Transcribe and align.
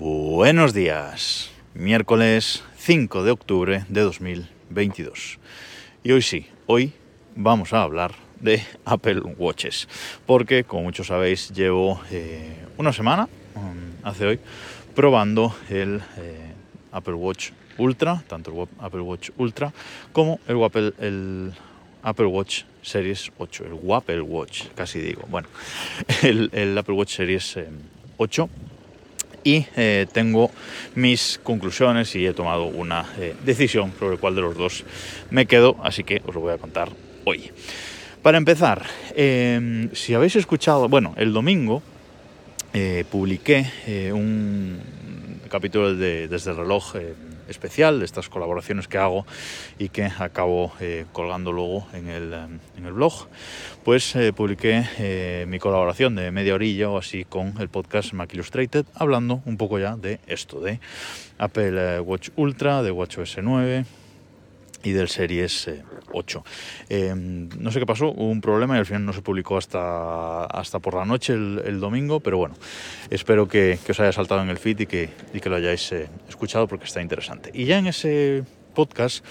Buenos 0.00 0.74
días, 0.74 1.50
miércoles 1.74 2.62
5 2.76 3.24
de 3.24 3.32
octubre 3.32 3.84
de 3.88 4.00
2022. 4.02 5.40
Y 6.04 6.12
hoy 6.12 6.22
sí, 6.22 6.46
hoy 6.66 6.92
vamos 7.34 7.72
a 7.72 7.82
hablar 7.82 8.12
de 8.38 8.62
Apple 8.84 9.20
Watches, 9.36 9.88
porque 10.24 10.62
como 10.62 10.84
muchos 10.84 11.08
sabéis 11.08 11.50
llevo 11.50 12.00
eh, 12.12 12.54
una 12.76 12.92
semana, 12.92 13.28
um, 13.56 13.74
hace 14.04 14.24
hoy, 14.24 14.40
probando 14.94 15.56
el 15.68 16.00
eh, 16.16 16.52
Apple 16.92 17.14
Watch 17.14 17.50
Ultra, 17.76 18.22
tanto 18.28 18.52
el 18.52 18.68
Apple 18.78 19.00
Watch 19.00 19.30
Ultra 19.36 19.72
como 20.12 20.38
el 20.46 20.62
Apple, 20.62 20.92
el 21.00 21.52
Apple 22.04 22.26
Watch 22.26 22.62
Series 22.82 23.32
8, 23.36 23.64
el 23.64 23.92
Apple 23.92 24.20
Watch, 24.20 24.68
casi 24.76 25.00
digo, 25.00 25.24
bueno, 25.28 25.48
el, 26.22 26.50
el 26.52 26.78
Apple 26.78 26.94
Watch 26.94 27.16
Series 27.16 27.58
8 28.16 28.44
eh, 28.44 28.77
y 29.44 29.66
eh, 29.76 30.06
tengo 30.12 30.50
mis 30.94 31.40
conclusiones 31.42 32.14
y 32.16 32.26
he 32.26 32.32
tomado 32.32 32.64
una 32.64 33.06
eh, 33.18 33.34
decisión 33.44 33.92
sobre 33.98 34.16
cuál 34.18 34.34
de 34.34 34.42
los 34.42 34.56
dos 34.56 34.84
me 35.30 35.46
quedo, 35.46 35.76
así 35.82 36.04
que 36.04 36.22
os 36.26 36.34
lo 36.34 36.40
voy 36.40 36.52
a 36.52 36.58
contar 36.58 36.90
hoy. 37.24 37.50
Para 38.22 38.38
empezar, 38.38 38.84
em, 39.14 39.90
si 39.94 40.14
habéis 40.14 40.36
escuchado, 40.36 40.88
bueno, 40.88 41.14
el 41.16 41.32
domingo 41.32 41.82
eh, 42.72 43.04
publiqué 43.10 44.12
un 44.12 44.80
capítulo 45.48 45.94
de 45.94 46.28
Desde 46.28 46.50
el 46.50 46.56
reloj 46.58 46.94
especial 47.48 47.98
de 47.98 48.04
estas 48.04 48.28
colaboraciones 48.28 48.88
que 48.88 48.98
hago 48.98 49.26
y 49.78 49.88
que 49.88 50.04
acabo 50.04 50.72
eh, 50.80 51.06
colgando 51.12 51.52
luego 51.52 51.86
en 51.92 52.08
el, 52.08 52.32
en 52.32 52.84
el 52.84 52.92
blog, 52.92 53.28
pues 53.84 54.14
eh, 54.16 54.32
publiqué 54.32 54.84
eh, 54.98 55.46
mi 55.48 55.58
colaboración 55.58 56.14
de 56.14 56.30
media 56.30 56.54
orilla 56.54 56.90
o 56.90 56.98
así 56.98 57.24
con 57.24 57.54
el 57.60 57.68
podcast 57.68 58.12
Mac 58.12 58.32
Illustrated, 58.34 58.86
hablando 58.94 59.42
un 59.44 59.56
poco 59.56 59.78
ya 59.78 59.96
de 59.96 60.20
esto, 60.26 60.60
de 60.60 60.80
Apple 61.38 62.00
Watch 62.00 62.30
Ultra, 62.36 62.82
de 62.82 62.90
WatchOS 62.90 63.38
9 63.42 63.84
y 64.84 64.90
del 64.92 65.08
Series 65.08 65.70
8. 66.12 66.44
Eh, 66.88 67.14
no 67.14 67.70
sé 67.70 67.80
qué 67.80 67.86
pasó, 67.86 68.08
hubo 68.08 68.30
un 68.30 68.40
problema 68.40 68.76
y 68.76 68.78
al 68.78 68.86
final 68.86 69.04
no 69.04 69.12
se 69.12 69.22
publicó 69.22 69.56
hasta, 69.56 70.44
hasta 70.44 70.78
por 70.78 70.94
la 70.94 71.04
noche 71.04 71.34
el, 71.34 71.80
domingo, 71.80 72.20
pero 72.20 72.38
bueno, 72.38 72.54
espero 73.10 73.48
que, 73.48 73.78
os 73.88 74.00
haya 74.00 74.12
saltado 74.12 74.42
en 74.42 74.48
el 74.48 74.58
feed 74.58 74.80
y 74.80 74.86
que, 74.86 75.10
y 75.32 75.40
que 75.40 75.48
lo 75.48 75.56
hayáis 75.56 75.92
eh, 75.92 76.08
escuchado 76.28 76.66
porque 76.66 76.86
está 76.86 77.00
interesante. 77.00 77.50
Y 77.54 77.64
ya 77.64 77.78
en 77.78 77.86
ese 77.86 78.44
podcast, 78.78 79.24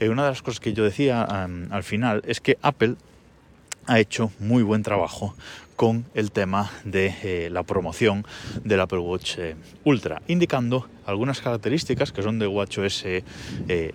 eh, 0.00 0.08
una 0.08 0.24
de 0.24 0.30
las 0.30 0.40
cosas 0.40 0.60
que 0.60 0.72
yo 0.72 0.82
decía 0.82 1.24
al 1.24 1.82
final 1.82 2.22
es 2.26 2.40
que 2.40 2.56
Apple 2.62 2.94
ha 3.86 4.00
hecho 4.00 4.32
muy 4.38 4.62
buen 4.62 4.82
trabajo 4.82 5.36
con 5.76 6.06
el 6.14 6.30
tema 6.30 6.70
de 6.84 7.14
eh, 7.22 7.48
la 7.50 7.64
promoción 7.64 8.24
del 8.64 8.80
Apple 8.80 9.00
Watch 9.00 9.34
eh, 9.36 9.56
Ultra, 9.84 10.22
indicando 10.26 10.88
algunas 11.04 11.42
características 11.42 12.12
que 12.12 12.22
son 12.22 12.38
de 12.38 12.46
WatchOS 12.46 13.04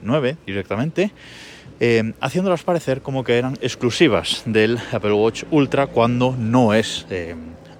9 0.03 0.37
eh, 1.79 2.13
haciéndolas 2.19 2.63
parecer 2.63 3.01
como 3.01 3.23
que 3.23 3.37
eran 3.37 3.57
exclusivas 3.61 4.43
del 4.45 4.77
Apple 4.91 5.13
Watch 5.13 5.43
Ultra 5.51 5.87
cuando 5.87 6.35
no 6.37 6.73
es 6.73 7.05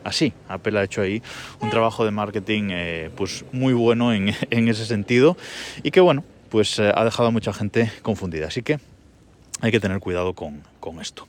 así. 0.03 0.33
Apple 0.47 0.80
ha 0.80 0.83
hecho 0.83 1.02
ahí 1.02 1.22
un 1.61 1.69
trabajo 1.69 2.05
de 2.05 2.11
marketing 2.11 3.09
pues 3.16 3.45
muy 3.52 3.73
bueno 3.73 4.14
en, 4.14 4.33
ese 4.50 4.86
sentido 4.86 5.38
y 5.83 5.92
que 5.92 6.00
bueno, 6.00 6.23
pues 6.50 6.80
ha 6.80 7.03
dejado 7.03 7.30
a 7.30 7.31
mucha 7.31 7.53
gente 7.53 7.92
confundida. 8.02 8.47
Así 8.47 8.64
que 8.64 8.80
hay 9.61 9.72
que 9.72 9.80
tener 9.80 10.00
cuidado 10.00 10.33
con, 10.33 10.64
con 10.80 11.02
esto. 11.02 11.27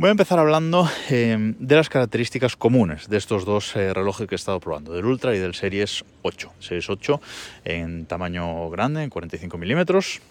Voy 0.00 0.08
a 0.08 0.12
empezar 0.12 0.38
hablando 0.38 0.88
eh, 1.10 1.36
de 1.58 1.76
las 1.76 1.90
características 1.90 2.56
comunes 2.56 3.10
de 3.10 3.18
estos 3.18 3.44
dos 3.44 3.76
eh, 3.76 3.92
relojes 3.92 4.26
que 4.26 4.34
he 4.34 4.36
estado 4.36 4.58
probando, 4.58 4.94
del 4.94 5.04
Ultra 5.04 5.36
y 5.36 5.38
del 5.38 5.54
Series 5.54 6.06
8. 6.22 6.52
Series 6.58 6.88
8 6.88 7.20
en 7.66 8.06
tamaño 8.06 8.70
grande, 8.70 9.02
en 9.02 9.10
45 9.10 9.58
milímetros. 9.58 10.22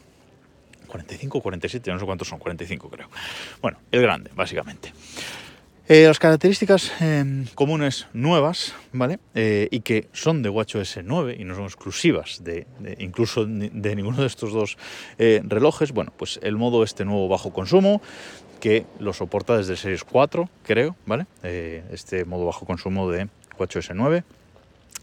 45 0.89 1.37
o 1.37 1.41
47, 1.41 1.91
no 1.91 1.99
sé 1.99 2.05
cuántos 2.05 2.27
son, 2.27 2.39
45 2.39 2.89
creo. 2.89 3.07
Bueno, 3.61 3.77
el 3.91 4.01
grande, 4.01 4.31
básicamente. 4.35 4.91
Eh, 5.91 6.05
las 6.05 6.19
características 6.19 6.91
em, 7.01 7.47
comunes 7.55 8.05
nuevas, 8.13 8.75
¿vale? 8.93 9.17
Eh, 9.33 9.67
y 9.71 9.79
que 9.79 10.07
son 10.13 10.43
de 10.43 10.49
WatchOS 10.49 10.99
9 11.03 11.35
y 11.39 11.45
no 11.45 11.55
son 11.55 11.63
exclusivas 11.63 12.43
de, 12.43 12.67
incluso 12.99 13.43
de 13.47 13.95
ninguno 13.95 14.17
de 14.17 14.27
estos 14.27 14.53
dos 14.53 14.77
eh, 15.17 15.41
relojes, 15.43 15.91
bueno, 15.91 16.13
pues 16.15 16.39
el 16.43 16.57
modo 16.57 16.83
este 16.83 17.05
nuevo 17.05 17.27
bajo 17.27 17.51
consumo, 17.51 18.03
que 18.59 18.85
lo 18.99 19.13
soporta 19.13 19.57
desde 19.57 19.77
Series 19.77 20.03
4, 20.03 20.47
creo, 20.63 20.95
¿vale? 21.07 21.25
este 21.41 22.23
modo 22.23 22.45
bajo 22.45 22.67
consumo 22.67 23.09
de 23.09 23.27
WatchOS 23.57 23.89
9 23.95 24.23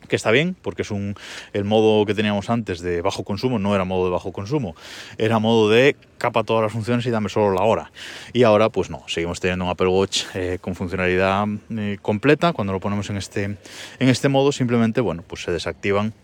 que 0.09 0.17
está 0.17 0.31
bien, 0.31 0.57
porque 0.63 0.83
es 0.83 0.91
un 0.91 1.15
el 1.53 1.65
modo 1.65 2.05
que 2.07 2.15
teníamos 2.15 2.51
antes 2.51 2.81
de 2.81 3.03
bajo 3.03 3.25
consumo, 3.25 3.59
no 3.59 3.75
era 3.75 3.85
modo 3.85 4.05
de 4.07 4.11
bajo 4.11 4.33
consumo, 4.33 4.77
era 5.19 5.39
modo 5.39 5.69
de 5.69 5.97
capa 6.19 6.45
todas 6.45 6.63
las 6.63 6.73
funciones 6.73 7.05
y 7.07 7.11
dame 7.11 7.29
solo 7.29 7.53
la 7.53 7.63
hora. 7.63 7.91
Y 8.33 8.45
ahora, 8.45 8.69
pues 8.69 8.91
no, 8.91 9.03
seguimos 9.07 9.41
teniendo 9.41 9.65
un 9.65 9.71
Apple 9.71 9.89
Watch 9.89 10.25
eh, 10.35 10.59
con 10.61 10.75
funcionalidad 10.75 11.47
eh, 11.71 11.99
completa. 12.01 12.53
Cuando 12.53 12.73
lo 12.73 12.81
ponemos 12.81 13.11
en 13.11 13.17
este, 13.17 13.45
en 13.45 13.59
este 13.99 14.29
modo, 14.29 14.53
simplemente, 14.53 15.01
bueno, 15.01 15.23
pues 15.27 15.43
se 15.43 15.53
desactivan 15.53 16.15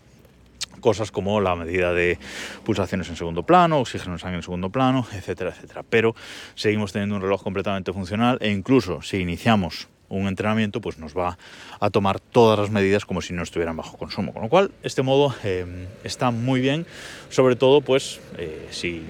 cosas 0.79 1.11
como 1.11 1.39
la 1.39 1.55
medida 1.55 1.93
de 1.93 2.19
pulsaciones 2.65 3.07
en 3.07 3.15
segundo 3.15 3.43
plano, 3.43 3.79
oxígeno 3.79 4.13
en 4.13 4.19
sangre 4.19 4.37
en 4.37 4.43
segundo 4.43 4.69
plano, 4.69 5.07
etcétera, 5.13 5.51
etcétera. 5.51 5.83
Pero 5.89 6.15
seguimos 6.55 6.91
teniendo 6.91 7.15
un 7.15 7.21
reloj 7.21 7.41
completamente 7.41 7.93
funcional 7.93 8.37
e 8.41 8.49
incluso 8.51 9.01
si 9.01 9.17
iniciamos 9.17 9.87
un 10.17 10.27
entrenamiento, 10.27 10.81
pues 10.81 10.97
nos 10.97 11.17
va 11.17 11.37
a 11.79 11.89
tomar 11.89 12.19
todas 12.19 12.59
las 12.59 12.69
medidas 12.69 13.05
como 13.05 13.21
si 13.21 13.33
no 13.33 13.43
estuvieran 13.43 13.75
bajo 13.75 13.97
consumo. 13.97 14.33
Con 14.33 14.43
lo 14.43 14.49
cual, 14.49 14.71
este 14.83 15.01
modo 15.01 15.33
eh, 15.43 15.87
está 16.03 16.31
muy 16.31 16.61
bien, 16.61 16.85
sobre 17.29 17.55
todo, 17.55 17.81
pues, 17.81 18.19
eh, 18.37 18.67
si 18.71 19.03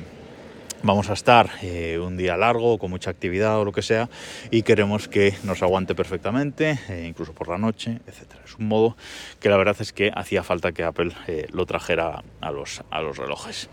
vamos 0.81 1.09
a 1.09 1.13
estar 1.13 1.49
eh, 1.61 1.97
un 1.99 2.17
día 2.17 2.35
largo, 2.35 2.77
con 2.77 2.89
mucha 2.89 3.09
actividad 3.09 3.59
o 3.59 3.65
lo 3.65 3.71
que 3.71 3.81
sea, 3.81 4.09
y 4.51 4.63
queremos 4.63 5.07
que 5.07 5.33
nos 5.43 5.61
aguante 5.61 5.95
perfectamente, 5.95 6.79
incluso 7.05 7.33
por 7.33 7.47
la 7.47 7.57
noche, 7.57 7.99
etc. 8.07 8.33
Es 8.45 8.55
un 8.55 8.67
modo 8.67 8.97
que 9.39 9.49
la 9.49 9.57
verdad 9.57 9.77
es 9.79 9.93
que 9.93 10.11
hacía 10.13 10.43
falta 10.43 10.71
que 10.73 10.83
Apple 10.83 11.11
lo 11.51 11.65
trajera 11.65 12.23
a 12.41 12.51
los, 12.51 12.81
a 12.89 13.01
los 13.01 13.17
relojes. 13.17 13.69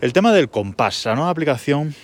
El 0.00 0.12
tema 0.12 0.32
del 0.32 0.50
compás, 0.50 1.04
la 1.04 1.14
nueva 1.14 1.30
aplicación 1.30 1.94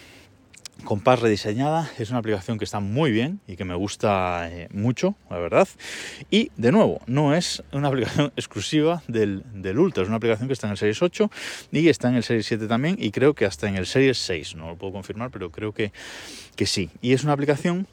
Compás 0.85 1.21
rediseñada 1.21 1.89
es 1.97 2.11
una 2.11 2.19
aplicación 2.19 2.59
que 2.59 2.65
está 2.65 2.81
muy 2.81 3.13
bien 3.13 3.41
y 3.47 3.55
que 3.55 3.65
me 3.65 3.77
gusta 3.77 4.49
eh, 4.51 4.69
mucho, 4.73 5.15
la 5.31 5.39
verdad. 5.39 5.69
Y 6.29 6.51
de 6.57 6.73
nuevo, 6.73 7.01
no 7.07 7.37
es 7.37 7.63
una 7.73 7.89
aplicación 7.93 8.33
exclusiva 8.37 9.03
del, 9.07 9.45
Ultra, 9.79 10.03
es 10.03 10.09
una 10.09 10.17
aplicación 10.17 10.49
que 10.49 10.55
está 10.55 10.67
en 10.67 10.73
el 10.73 10.77
Series 10.77 11.01
8 11.01 11.31
y 11.71 11.89
está 11.89 12.09
en 12.09 12.17
el 12.17 12.25
Series 12.25 12.47
7 12.47 12.67
también 12.67 12.97
y 12.99 13.13
creo 13.13 13.35
que 13.35 13.45
hasta 13.45 13.69
en 13.69 13.77
el 13.77 13.87
Series 13.87 14.19
6, 14.19 14.57
no 14.57 14.71
lo 14.71 14.77
puedo 14.77 14.93
confirmar, 14.93 15.31
pero 15.31 15.51
creo 15.51 15.73
que, 15.73 15.93
que 16.57 16.67
sí. 16.67 16.91
Y 17.01 17.13
es 17.13 17.23
una 17.23 17.33
aplicación 17.33 17.87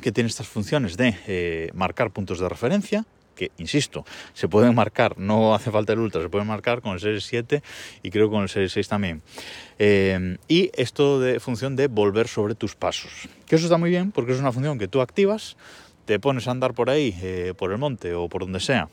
que 0.00 0.10
tiene 0.10 0.28
estas 0.28 0.48
funciones 0.48 0.96
de 0.96 1.16
eh, 1.26 1.70
marcar 1.74 2.10
puntos 2.10 2.40
de 2.40 2.48
referencia, 2.48 3.04
que, 3.38 3.52
insisto, 3.56 4.04
se 4.34 4.48
pueden 4.48 4.74
marcar, 4.74 5.16
no 5.16 5.54
hace 5.54 5.70
falta 5.70 5.92
el 5.92 6.00
Ultra, 6.00 6.20
se 6.20 6.28
pueden 6.28 6.48
marcar 6.48 6.82
con 6.82 6.92
el 6.92 7.00
Series 7.00 7.24
7 7.24 7.62
y 8.02 8.10
creo 8.10 8.28
con 8.28 8.42
el 8.42 8.48
Series 8.48 8.72
6 8.72 8.88
también. 8.88 9.22
Eh, 9.78 10.36
y 10.48 10.70
esto 10.74 11.20
de 11.20 11.38
función 11.38 11.76
de 11.76 11.86
volver 11.86 12.26
sobre 12.26 12.56
tus 12.56 12.74
pasos. 12.74 13.28
Que 13.46 13.56
eso 13.56 13.66
está 13.66 13.78
muy 13.78 13.90
bien 13.90 14.10
porque 14.10 14.32
es 14.32 14.40
una 14.40 14.52
función 14.52 14.78
que 14.78 14.88
tú 14.88 15.00
activas, 15.00 15.56
te 16.04 16.18
pones 16.18 16.48
a 16.48 16.50
andar 16.50 16.74
por 16.74 16.90
ahí, 16.90 17.16
eh, 17.22 17.54
por 17.56 17.70
el 17.70 17.78
monte 17.78 18.14
o 18.14 18.28
por 18.28 18.42
donde 18.42 18.60
sea, 18.60 18.88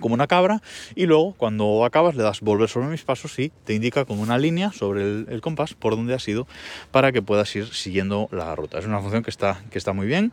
como 0.00 0.14
una 0.14 0.26
cabra 0.26 0.62
y 0.94 1.06
luego 1.06 1.34
cuando 1.34 1.84
acabas 1.84 2.16
le 2.16 2.22
das 2.22 2.40
volver 2.40 2.68
sobre 2.68 2.88
mis 2.88 3.02
pasos 3.02 3.38
y 3.38 3.50
te 3.64 3.74
indica 3.74 4.04
con 4.04 4.18
una 4.18 4.38
línea 4.38 4.72
sobre 4.72 5.02
el, 5.02 5.40
compás 5.40 5.74
por 5.74 5.96
donde 5.96 6.14
has 6.14 6.26
ido 6.26 6.46
para 6.90 7.12
que 7.12 7.22
puedas 7.22 7.54
ir 7.54 7.66
siguiendo 7.72 8.28
la 8.32 8.54
ruta. 8.56 8.78
Es 8.78 8.86
una 8.86 9.00
función 9.00 9.22
que 9.22 9.30
está, 9.30 9.62
que 9.70 9.78
está 9.78 9.92
muy 9.92 10.06
bien, 10.06 10.32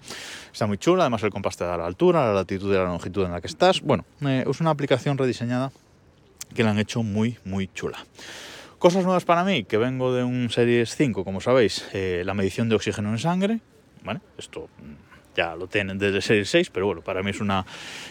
está 0.52 0.68
muy 0.68 0.78
chula, 0.78 1.04
además 1.04 1.24
el 1.24 1.30
compás 1.30 1.58
te 1.58 1.66
da 1.66 1.78
la 1.78 1.86
altura, 1.86 2.26
la 2.26 2.34
latitud 2.34 2.72
y 2.74 2.76
la 2.76 2.86
longitud 2.86 3.26
en 3.26 3.32
la 3.32 3.42
que 3.42 3.48
estás. 3.48 3.82
Bueno, 3.82 4.06
eh, 4.22 4.46
es 4.50 4.60
una 4.60 4.72
aplicación 4.72 5.18
rediseñada 5.18 5.72
que 6.56 6.64
la 6.64 6.72
han 6.72 6.80
hecho 6.80 7.04
muy, 7.04 7.38
muy 7.46 7.70
chula. 7.74 8.06
Cosas 8.80 9.04
nuevas 9.04 9.26
para 9.26 9.44
mí, 9.44 9.64
que 9.64 9.78
vengo 9.78 10.14
de 10.14 10.24
un 10.24 10.50
Series 10.52 10.96
5, 10.96 11.24
como 11.24 11.42
sabéis, 11.42 11.88
eh, 11.94 12.22
la 12.26 12.34
medición 12.34 12.70
de 12.70 12.76
oxígeno 12.76 13.10
en 13.10 13.18
sangre, 13.18 13.60
¿vale? 14.04 14.22
Esto 14.38 14.70
ya 15.38 15.56
lo 15.56 15.68
tienen 15.68 16.00
desde 16.00 16.20
Series 16.22 16.50
6, 16.50 16.72
pero 16.72 16.88
bueno, 16.88 17.02
para 17.02 17.22
mí 17.22 17.30
es 17.30 17.40
una, 17.40 17.66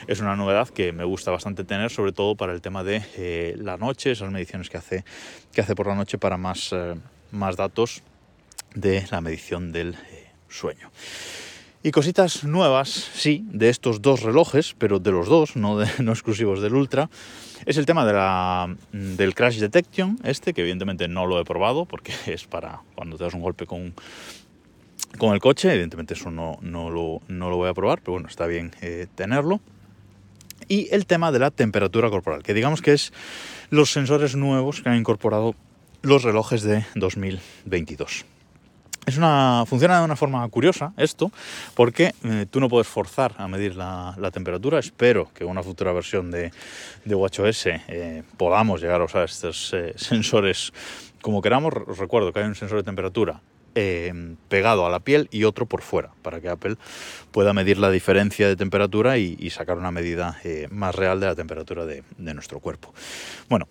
es 0.06 0.20
una 0.20 0.36
novedad 0.36 0.68
que 0.68 0.92
me 0.92 1.04
gusta 1.04 1.32
bastante 1.32 1.64
tener, 1.64 1.90
sobre 1.90 2.12
todo 2.12 2.36
para 2.36 2.52
el 2.52 2.62
tema 2.62 2.84
de 2.84 3.02
eh, 3.16 3.56
la 3.58 3.76
noche, 3.76 4.12
esas 4.12 4.30
mediciones 4.30 4.70
que 4.70 4.76
hace, 4.76 5.04
que 5.52 5.60
hace 5.60 5.74
por 5.74 5.88
la 5.88 5.96
noche 5.96 6.18
para 6.18 6.36
más, 6.36 6.70
eh, 6.72 6.94
más 7.32 7.56
datos 7.56 8.02
de 8.74 9.04
la 9.10 9.20
medición 9.20 9.72
del 9.72 9.94
eh, 9.94 10.30
sueño. 10.48 10.90
Y 11.82 11.90
cositas 11.90 12.44
nuevas, 12.44 12.88
sí, 12.88 13.44
de 13.48 13.68
estos 13.68 14.02
dos 14.02 14.22
relojes, 14.22 14.74
pero 14.78 14.98
de 14.98 15.10
los 15.10 15.28
dos, 15.28 15.56
no, 15.56 15.78
no 15.98 16.12
exclusivos 16.12 16.62
del 16.62 16.74
Ultra, 16.74 17.10
es 17.64 17.76
el 17.76 17.86
tema 17.86 18.06
de 18.06 18.12
la, 18.12 18.76
del 18.92 19.34
Crash 19.34 19.58
Detection, 19.58 20.18
este, 20.22 20.52
que 20.52 20.60
evidentemente 20.60 21.08
no 21.08 21.26
lo 21.26 21.40
he 21.40 21.44
probado 21.44 21.86
porque 21.86 22.12
es 22.26 22.46
para 22.46 22.82
cuando 22.94 23.16
te 23.16 23.24
das 23.24 23.34
un 23.34 23.42
golpe 23.42 23.66
con, 23.66 23.94
con 25.18 25.34
el 25.34 25.40
coche. 25.40 25.70
Evidentemente 25.72 26.14
eso 26.14 26.30
no, 26.30 26.58
no, 26.60 26.90
lo, 26.90 27.20
no 27.28 27.50
lo 27.50 27.56
voy 27.56 27.68
a 27.68 27.74
probar, 27.74 28.00
pero 28.00 28.12
bueno, 28.12 28.28
está 28.28 28.46
bien 28.46 28.72
eh, 28.80 29.06
tenerlo. 29.14 29.60
y 30.68 30.88
el 30.92 31.06
tema 31.06 31.32
de 31.32 31.38
la 31.38 31.50
temperatura 31.50 32.10
corporal, 32.10 32.42
que 32.42 32.54
digamos 32.54 32.82
que 32.82 32.92
es 32.92 33.12
los 33.70 33.90
sensores 33.90 34.36
nuevos 34.36 34.82
que 34.82 34.88
han 34.88 34.96
incorporado 34.96 35.54
los 36.02 36.22
relojes 36.22 36.62
de 36.62 36.84
2022. 36.94 38.24
Es 39.06 39.16
una, 39.16 39.62
funciona 39.68 40.00
de 40.00 40.04
una 40.04 40.16
forma 40.16 40.48
curiosa 40.48 40.92
esto, 40.96 41.30
porque 41.74 42.12
eh, 42.24 42.46
tú 42.50 42.58
no 42.58 42.68
puedes 42.68 42.88
forzar 42.88 43.34
a 43.38 43.46
medir 43.46 43.76
la, 43.76 44.16
temperatura. 44.32 44.80
Espero 44.80 45.30
que 45.32 45.44
una 45.44 45.62
futura 45.62 45.92
versión 45.92 46.32
de, 46.32 46.50
de 47.04 47.14
WatchOS 47.14 47.66
eh, 47.66 48.24
podamos 48.36 48.80
llegar 48.80 49.00
a 49.00 49.04
usar 49.04 49.24
estos 49.24 49.72
sensores 49.96 50.72
como 51.22 51.40
queramos. 51.40 51.72
Os 51.86 51.98
recuerdo 51.98 52.32
que 52.32 52.40
hay 52.40 52.46
un 52.46 52.56
sensor 52.56 52.78
de 52.78 52.84
temperatura 52.84 53.40
pegado 54.48 54.86
a 54.86 54.90
la 54.90 55.00
piel 55.00 55.28
y 55.30 55.44
otro 55.44 55.66
por 55.66 55.82
fuera, 55.82 56.10
para 56.22 56.40
que 56.40 56.48
Apple 56.48 56.76
pueda 57.30 57.52
medir 57.52 57.78
la 57.78 57.90
diferencia 57.90 58.48
de 58.48 58.56
temperatura 58.56 59.18
y, 59.18 59.50
sacar 59.50 59.78
una 59.78 59.90
medida 59.90 60.38
más 60.70 60.94
real 60.94 61.20
de 61.20 61.26
la 61.26 61.34
temperatura 61.34 61.86
de, 61.86 62.02
nuestro 62.18 62.60
cuerpo. 62.60 62.92
Bueno, 63.48 63.68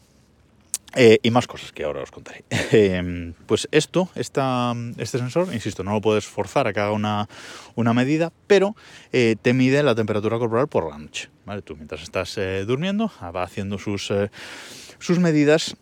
eh, 0.98 1.20
y 1.22 1.30
más 1.30 1.46
cosas 1.46 1.74
que 1.74 1.84
ahora 1.84 2.02
os 2.02 2.12
contaré. 2.12 2.44
Eh, 2.72 3.34
pues 3.46 3.68
esto, 3.72 4.10
este 4.16 5.18
sensor, 5.18 5.54
insisto, 5.54 5.84
no 5.84 5.94
lo 5.94 6.02
puedes 6.02 6.26
forzar 6.26 6.68
a 6.68 6.74
que 6.74 6.80
haga 6.80 6.92
una, 6.92 7.30
una 7.76 7.94
medida, 7.94 8.34
pero 8.48 8.76
eh, 9.14 9.36
te 9.42 9.54
mide 9.54 9.82
la 9.84 9.96
temperatura 9.96 10.38
corporal 10.40 10.68
por 10.68 10.90
la 10.90 10.98
noche. 10.98 11.30
Tú 11.64 11.76
mientras 11.76 12.02
estás 12.02 12.40
durmiendo 12.66 13.12
va 13.22 13.44
haciendo 13.44 13.78
sus 13.78 15.20
medidas 15.20 15.78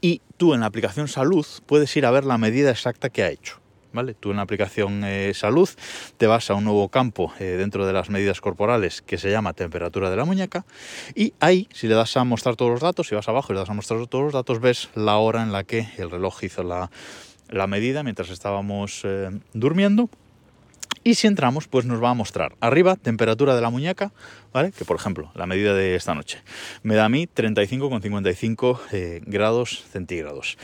y 0.00 0.22
tú 0.36 0.54
en 0.54 0.60
la 0.60 0.66
aplicación 0.66 1.08
salud 1.08 1.46
puedes 1.66 1.96
ir 1.96 2.06
a 2.06 2.10
ver 2.10 2.24
la 2.24 2.38
medida 2.38 2.70
exacta 2.70 3.10
que 3.10 3.22
ha 3.22 3.30
hecho. 3.30 3.60
¿vale? 3.92 4.14
Tú 4.14 4.30
en 4.30 4.36
la 4.36 4.42
aplicación 4.42 5.02
eh, 5.04 5.32
salud 5.34 5.68
te 6.16 6.26
vas 6.26 6.50
a 6.50 6.54
un 6.54 6.64
nuevo 6.64 6.88
campo 6.88 7.32
eh, 7.38 7.44
dentro 7.44 7.86
de 7.86 7.92
las 7.92 8.10
medidas 8.10 8.40
corporales 8.40 9.02
que 9.02 9.18
se 9.18 9.30
llama 9.30 9.54
temperatura 9.54 10.10
de 10.10 10.16
la 10.16 10.24
muñeca 10.24 10.64
y 11.14 11.34
ahí 11.40 11.68
si 11.72 11.88
le 11.88 11.94
das 11.94 12.16
a 12.16 12.24
mostrar 12.24 12.56
todos 12.56 12.70
los 12.70 12.80
datos, 12.80 13.08
si 13.08 13.14
vas 13.14 13.28
abajo 13.28 13.52
y 13.52 13.54
le 13.54 13.60
das 13.60 13.70
a 13.70 13.74
mostrar 13.74 14.06
todos 14.06 14.24
los 14.24 14.32
datos, 14.32 14.60
ves 14.60 14.90
la 14.94 15.16
hora 15.16 15.42
en 15.42 15.52
la 15.52 15.64
que 15.64 15.88
el 15.96 16.10
reloj 16.10 16.44
hizo 16.44 16.62
la, 16.62 16.90
medida 17.66 18.02
mientras 18.02 18.30
estábamos 18.30 19.02
eh, 19.04 19.30
durmiendo 19.52 20.10
y 21.08 21.14
si 21.14 21.26
entramos, 21.26 21.68
pues 21.68 21.86
nos 21.86 22.02
va 22.02 22.10
a 22.10 22.14
mostrar 22.14 22.54
arriba 22.60 22.94
temperatura 22.94 23.54
de 23.54 23.62
la 23.62 23.70
muñeca, 23.70 24.12
¿vale? 24.52 24.72
Que 24.72 24.84
por 24.84 24.94
ejemplo, 24.96 25.30
la 25.34 25.46
medida 25.46 25.72
de 25.72 25.94
esta 25.94 26.14
noche 26.14 26.42
me 26.82 26.96
da 26.96 27.06
a 27.06 27.08
mí 27.08 27.26
35,55 27.26 28.78
eh, 28.92 29.22
grados 29.24 29.86
centígrados. 29.90 30.58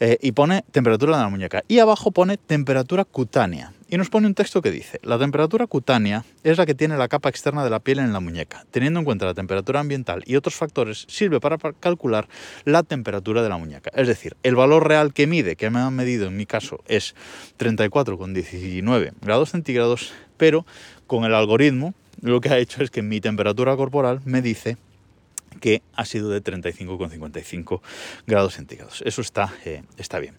Eh, 0.00 0.16
y 0.22 0.32
pone 0.32 0.64
temperatura 0.70 1.18
de 1.18 1.24
la 1.24 1.28
muñeca. 1.28 1.62
Y 1.68 1.78
abajo 1.78 2.10
pone 2.10 2.38
temperatura 2.38 3.04
cutánea. 3.04 3.74
Y 3.92 3.98
nos 3.98 4.08
pone 4.08 4.26
un 4.26 4.32
texto 4.32 4.62
que 4.62 4.70
dice, 4.70 4.98
la 5.02 5.18
temperatura 5.18 5.66
cutánea 5.66 6.24
es 6.44 6.56
la 6.56 6.64
que 6.64 6.74
tiene 6.74 6.96
la 6.96 7.08
capa 7.08 7.28
externa 7.28 7.62
de 7.62 7.68
la 7.68 7.78
piel 7.78 7.98
en 7.98 8.14
la 8.14 8.20
muñeca. 8.20 8.64
Teniendo 8.70 9.00
en 9.00 9.04
cuenta 9.04 9.26
la 9.26 9.34
temperatura 9.34 9.80
ambiental 9.80 10.22
y 10.24 10.36
otros 10.36 10.54
factores, 10.54 11.04
sirve 11.10 11.40
para 11.40 11.58
calcular 11.58 12.26
la 12.64 12.84
temperatura 12.84 13.42
de 13.42 13.50
la 13.50 13.58
muñeca. 13.58 13.90
Es 13.94 14.08
decir, 14.08 14.34
el 14.44 14.56
valor 14.56 14.88
real 14.88 15.12
que 15.12 15.26
mide, 15.26 15.56
que 15.56 15.68
me 15.68 15.80
han 15.80 15.94
medido 15.94 16.28
en 16.28 16.38
mi 16.38 16.46
caso, 16.46 16.82
es 16.88 17.14
34,19 17.58 19.12
grados 19.20 19.50
centígrados, 19.50 20.14
pero 20.38 20.64
con 21.06 21.26
el 21.26 21.34
algoritmo 21.34 21.92
lo 22.22 22.40
que 22.40 22.48
ha 22.48 22.56
hecho 22.56 22.82
es 22.82 22.90
que 22.90 23.02
mi 23.02 23.20
temperatura 23.20 23.76
corporal 23.76 24.22
me 24.24 24.40
dice 24.40 24.78
que 25.60 25.82
ha 25.92 26.06
sido 26.06 26.30
de 26.30 26.42
35,55 26.42 27.82
grados 28.26 28.54
centígrados. 28.54 29.02
Eso 29.04 29.20
está, 29.20 29.52
eh, 29.66 29.82
está 29.98 30.18
bien. 30.18 30.34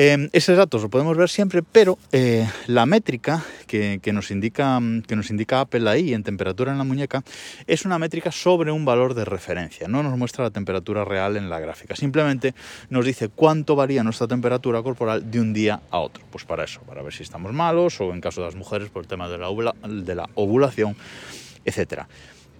Eh, 0.00 0.28
esos 0.32 0.56
datos 0.56 0.80
lo 0.80 0.90
podemos 0.90 1.16
ver 1.16 1.28
siempre, 1.28 1.60
pero 1.60 1.98
eh, 2.12 2.48
la 2.68 2.86
métrica 2.86 3.44
que, 3.66 4.00
nos 4.12 4.30
indica, 4.30 4.78
que 5.08 5.16
nos 5.16 5.28
indica 5.30 5.60
Apple 5.60 5.90
ahí 5.90 6.14
en 6.14 6.22
temperatura 6.22 6.70
en 6.70 6.78
la 6.78 6.84
muñeca 6.84 7.24
es 7.66 7.84
una 7.84 7.98
métrica 7.98 8.30
sobre 8.30 8.70
un 8.70 8.84
valor 8.84 9.14
de 9.14 9.24
referencia. 9.24 9.88
No 9.88 10.04
nos 10.04 10.16
muestra 10.16 10.44
la 10.44 10.52
temperatura 10.52 11.04
real 11.04 11.36
en 11.36 11.50
la 11.50 11.58
gráfica. 11.58 11.96
Simplemente 11.96 12.54
nos 12.90 13.04
dice 13.04 13.28
cuánto 13.28 13.74
varía 13.74 14.04
nuestra 14.04 14.28
temperatura 14.28 14.84
corporal 14.84 15.28
de 15.32 15.40
un 15.40 15.52
día 15.52 15.80
a 15.90 15.98
otro. 15.98 16.22
Pues 16.30 16.44
para 16.44 16.62
eso, 16.62 16.80
para 16.82 17.02
ver 17.02 17.12
si 17.12 17.24
estamos 17.24 17.52
malos 17.52 18.00
o 18.00 18.14
en 18.14 18.20
caso 18.20 18.40
de 18.40 18.46
las 18.46 18.54
mujeres 18.54 18.90
por 18.90 19.02
el 19.02 19.08
tema 19.08 19.28
de 19.28 19.36
la, 19.36 19.48
de 19.82 20.14
la 20.14 20.30
ovulación, 20.36 20.94
etcétera. 21.64 22.06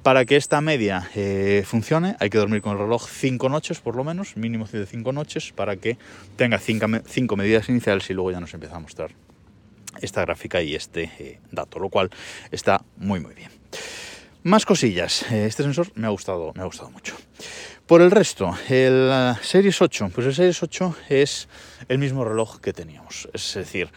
Para 0.08 0.24
que 0.24 0.36
esta 0.36 0.62
media 0.62 1.10
eh, 1.14 1.64
funcione 1.66 2.16
hay 2.18 2.30
que 2.30 2.38
dormir 2.38 2.62
con 2.62 2.72
el 2.72 2.78
reloj 2.78 3.06
cinco 3.10 3.50
noches 3.50 3.80
por 3.80 3.94
lo 3.94 4.04
menos, 4.04 4.38
mínimo 4.38 4.64
de 4.64 4.86
cinco 4.86 5.12
noches, 5.12 5.52
para 5.52 5.76
que 5.76 5.98
tenga 6.34 6.58
cinco, 6.58 7.36
medidas 7.36 7.68
iniciales 7.68 8.08
y 8.08 8.14
luego 8.14 8.30
ya 8.30 8.40
nos 8.40 8.54
empieza 8.54 8.76
a 8.76 8.78
mostrar 8.78 9.10
esta 10.00 10.22
gráfica 10.22 10.62
y 10.62 10.74
este 10.74 11.12
eh, 11.18 11.40
dato, 11.52 11.78
lo 11.78 11.90
cual 11.90 12.08
está 12.50 12.82
muy 12.96 13.20
muy 13.20 13.34
bien. 13.34 13.50
Más 14.44 14.64
cosillas, 14.64 15.30
eh, 15.30 15.44
este 15.44 15.62
sensor 15.62 15.92
me 15.94 16.06
ha 16.06 16.10
gustado, 16.10 16.54
me 16.54 16.62
ha 16.62 16.64
gustado 16.64 16.90
mucho. 16.90 17.14
Por 17.86 18.00
el 18.00 18.10
resto, 18.10 18.56
el 18.70 19.36
Series 19.42 19.82
8, 19.82 20.10
pues 20.14 20.26
el 20.26 20.34
Series 20.34 20.62
8 20.62 20.96
es 21.10 21.48
el 21.86 21.98
mismo 21.98 22.24
reloj 22.24 22.60
que 22.60 22.72
teníamos, 22.72 23.28
es 23.34 23.52
decir, 23.52 23.90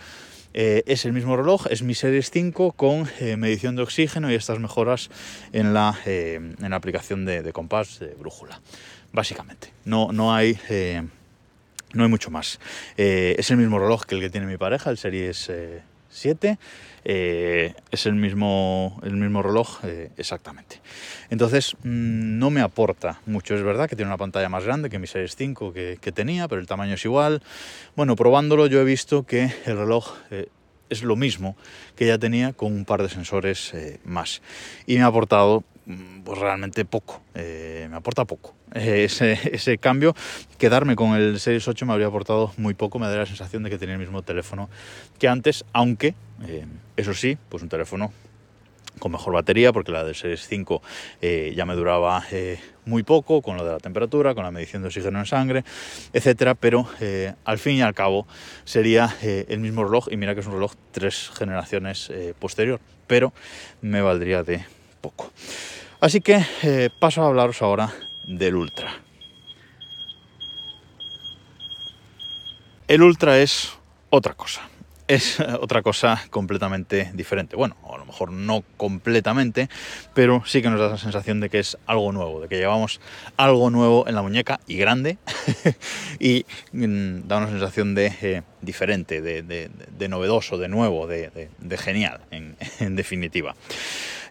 eh, 0.54 0.84
es 0.86 1.06
el 1.06 1.14
mismo 1.14 1.38
reloj, 1.38 1.68
es 1.70 1.84
mi 1.84 1.94
Series 1.94 2.30
5 2.32 2.74
con 2.74 3.08
eh, 3.20 3.38
medición 3.38 3.76
de 3.76 3.84
oxígeno 3.84 4.32
y 4.32 4.36
estas 4.36 4.60
mejoras 4.60 5.10
en 5.54 5.74
la, 5.74 5.98
eh, 6.06 6.36
en 6.36 6.70
la 6.70 6.76
aplicación 6.76 7.26
de, 7.26 7.52
compás 7.54 8.00
de 8.00 8.14
brújula, 8.16 8.60
básicamente. 9.14 9.72
No, 9.86 10.12
no, 10.12 10.34
hay, 10.34 10.58
no 11.94 12.04
hay 12.04 12.10
mucho 12.10 12.32
más. 12.32 12.60
es 12.98 13.50
el 13.52 13.58
mismo 13.58 13.80
reloj 13.80 14.06
que 14.06 14.16
el 14.16 14.22
que 14.22 14.30
tiene 14.30 14.48
mi 14.48 14.58
pareja, 14.58 14.90
el 14.90 14.98
Series 14.98 15.52
7. 16.12 16.58
es 17.04 18.06
el 18.06 18.14
mismo, 18.14 19.00
el 19.04 19.16
mismo 19.16 19.42
reloj 19.42 19.80
exactamente. 20.18 20.82
Entonces 21.30 21.76
mm, 21.84 22.38
no 22.40 22.50
me 22.50 22.62
aporta 22.62 23.20
mucho. 23.26 23.56
Es 23.56 23.64
verdad 23.64 23.90
que 23.90 23.96
tiene 23.96 24.10
una 24.10 24.18
pantalla 24.18 24.50
más 24.50 24.66
grande 24.66 24.90
que 24.90 25.00
mi 25.00 25.08
Series 25.08 25.36
5 25.36 25.74
que, 25.74 26.12
tenía, 26.14 26.48
pero 26.48 26.62
el 26.62 26.68
tamaño 26.68 26.96
es 26.96 27.06
igual. 27.06 27.42
Bueno, 27.96 28.16
probándolo 28.16 28.68
yo 28.68 28.82
he 28.82 28.84
visto 28.84 29.24
que 29.24 29.52
el 29.66 29.78
reloj 29.78 30.14
eh, 30.30 30.50
es 30.92 31.04
lo 31.04 31.16
mismo 31.16 31.56
que 31.96 32.06
ya 32.06 32.18
tenía 32.20 32.54
con 32.54 32.74
un 32.74 32.86
par 32.86 33.02
de 33.02 33.10
sensores 33.10 33.74
eh, 33.74 34.00
más. 34.04 34.42
Y 34.86 34.98
me 34.98 35.02
ha 35.02 35.08
aportado 35.08 35.64
mm, 35.86 36.22
pues 36.22 36.38
realmente 36.38 36.86
poco, 36.86 37.22
eh, 37.34 37.88
me 37.90 37.96
aporta 37.98 38.26
poco. 38.26 38.54
Ese, 38.74 39.38
ese, 39.52 39.78
cambio, 39.78 40.16
quedarme 40.58 40.96
con 40.96 41.16
el 41.16 41.42
Series 41.42 41.68
8 41.68 41.86
me 41.86 41.92
habría 41.92 42.08
aportado 42.08 42.54
muy 42.56 42.74
poco, 42.74 43.00
me 43.00 43.08
daría 43.08 43.22
la 43.22 43.26
sensación 43.26 43.64
de 43.64 43.70
que 43.70 43.78
tenía 43.78 43.96
el 43.96 44.00
mismo 44.00 44.22
teléfono 44.22 44.70
que 45.20 45.28
antes, 45.28 45.66
aunque, 45.74 46.16
eso 46.96 47.14
sí, 47.14 47.38
pues 47.50 47.62
un 47.64 47.68
teléfono 47.68 48.14
con 49.00 49.12
mejor 49.12 49.34
batería, 49.34 49.74
porque 49.74 49.92
la 49.92 50.04
del 50.04 50.16
Series 50.16 50.48
5 50.48 50.82
eh, 51.22 51.54
ya 51.56 51.66
me 51.66 51.76
duraba 51.76 52.24
eh, 52.32 52.60
muy 52.86 53.04
poco, 53.04 53.42
con 53.42 53.58
lo 53.58 53.66
de 53.66 53.72
la 53.72 53.80
temperatura, 53.80 54.36
con 54.36 54.44
la 54.44 54.52
medición 54.52 54.82
de 54.82 54.90
oxígeno 54.90 55.20
en 55.20 55.26
sangre, 55.26 55.64
etcétera, 56.14 56.56
pero 56.56 56.88
eh, 57.00 57.34
al 57.46 57.58
fin 57.58 57.78
y 57.78 57.82
al 57.82 57.94
cabo 57.94 58.28
sería 58.64 59.16
el 59.22 59.60
mismo 59.60 59.84
reloj, 59.84 60.08
y 60.12 60.18
mira 60.18 60.34
que 60.34 60.42
es 60.42 60.48
un 60.48 60.54
reloj 60.54 60.74
tres 60.92 61.32
generaciones 61.34 62.12
posterior, 62.40 62.80
pero 63.08 63.34
me 63.82 64.02
valdría 64.02 64.44
de 64.44 64.66
poco. 65.02 65.32
Así 66.00 66.22
que 66.22 66.92
paso 67.00 67.24
a 67.24 67.28
hablaros 67.28 67.62
ahora 67.62 67.94
del 68.26 68.56
Ultra. 68.56 68.92
El 72.88 73.04
Ultra 73.04 73.40
es 73.40 73.72
otra 74.10 74.34
cosa 74.34 74.71
es 75.12 75.42
otra 75.42 75.82
cosa 75.82 76.24
completamente 76.30 77.12
diferente. 77.14 77.58
Bueno, 77.58 77.76
a 77.92 77.98
lo 77.98 78.06
mejor 78.06 78.32
no 78.32 78.64
completamente, 78.78 79.70
pero 80.14 80.44
sí 80.46 80.62
que 80.62 80.70
nos 80.70 80.80
da 80.80 80.88
la 80.88 80.98
sensación 80.98 81.42
de 81.42 81.50
que 81.50 81.60
es 81.60 81.78
algo 81.86 82.14
nuevo, 82.14 82.40
de 82.40 82.48
que 82.48 82.56
llevamos 82.56 83.02
algo 83.36 83.70
nuevo 83.70 84.08
en 84.08 84.16
la 84.16 84.22
muñeca 84.22 84.62
y 84.68 84.78
grande 84.78 85.18
y 86.20 86.46
mm, 86.72 87.28
da 87.28 87.40
una 87.40 87.50
sensación 87.50 87.94
de 87.94 88.14
eh, 88.22 88.42
diferente, 88.62 89.22
de, 89.22 90.08
novedoso, 90.08 90.58
de 90.58 90.70
nuevo, 90.70 91.08
de, 91.08 91.50
genial, 91.78 92.22
en, 92.32 92.96
definitiva. 92.96 93.54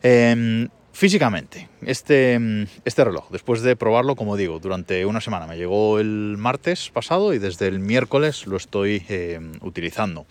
Em, 0.02 0.68
físicamente, 0.92 1.68
este, 1.82 2.38
mm, 2.38 2.64
este 2.86 3.04
reloj, 3.04 3.28
después 3.30 3.60
de 3.60 3.76
probarlo, 3.76 4.16
como 4.16 4.38
digo, 4.38 4.60
durante 4.60 5.04
una 5.04 5.20
semana, 5.20 5.46
me 5.46 5.58
llegó 5.58 5.98
el 5.98 6.36
martes 6.38 6.88
pasado 6.88 7.34
y 7.34 7.38
desde 7.38 7.68
el 7.68 7.80
miércoles 7.80 8.46
lo 8.46 8.56
estoy 8.56 9.04
em, 9.10 9.52
utilizando. 9.60 10.24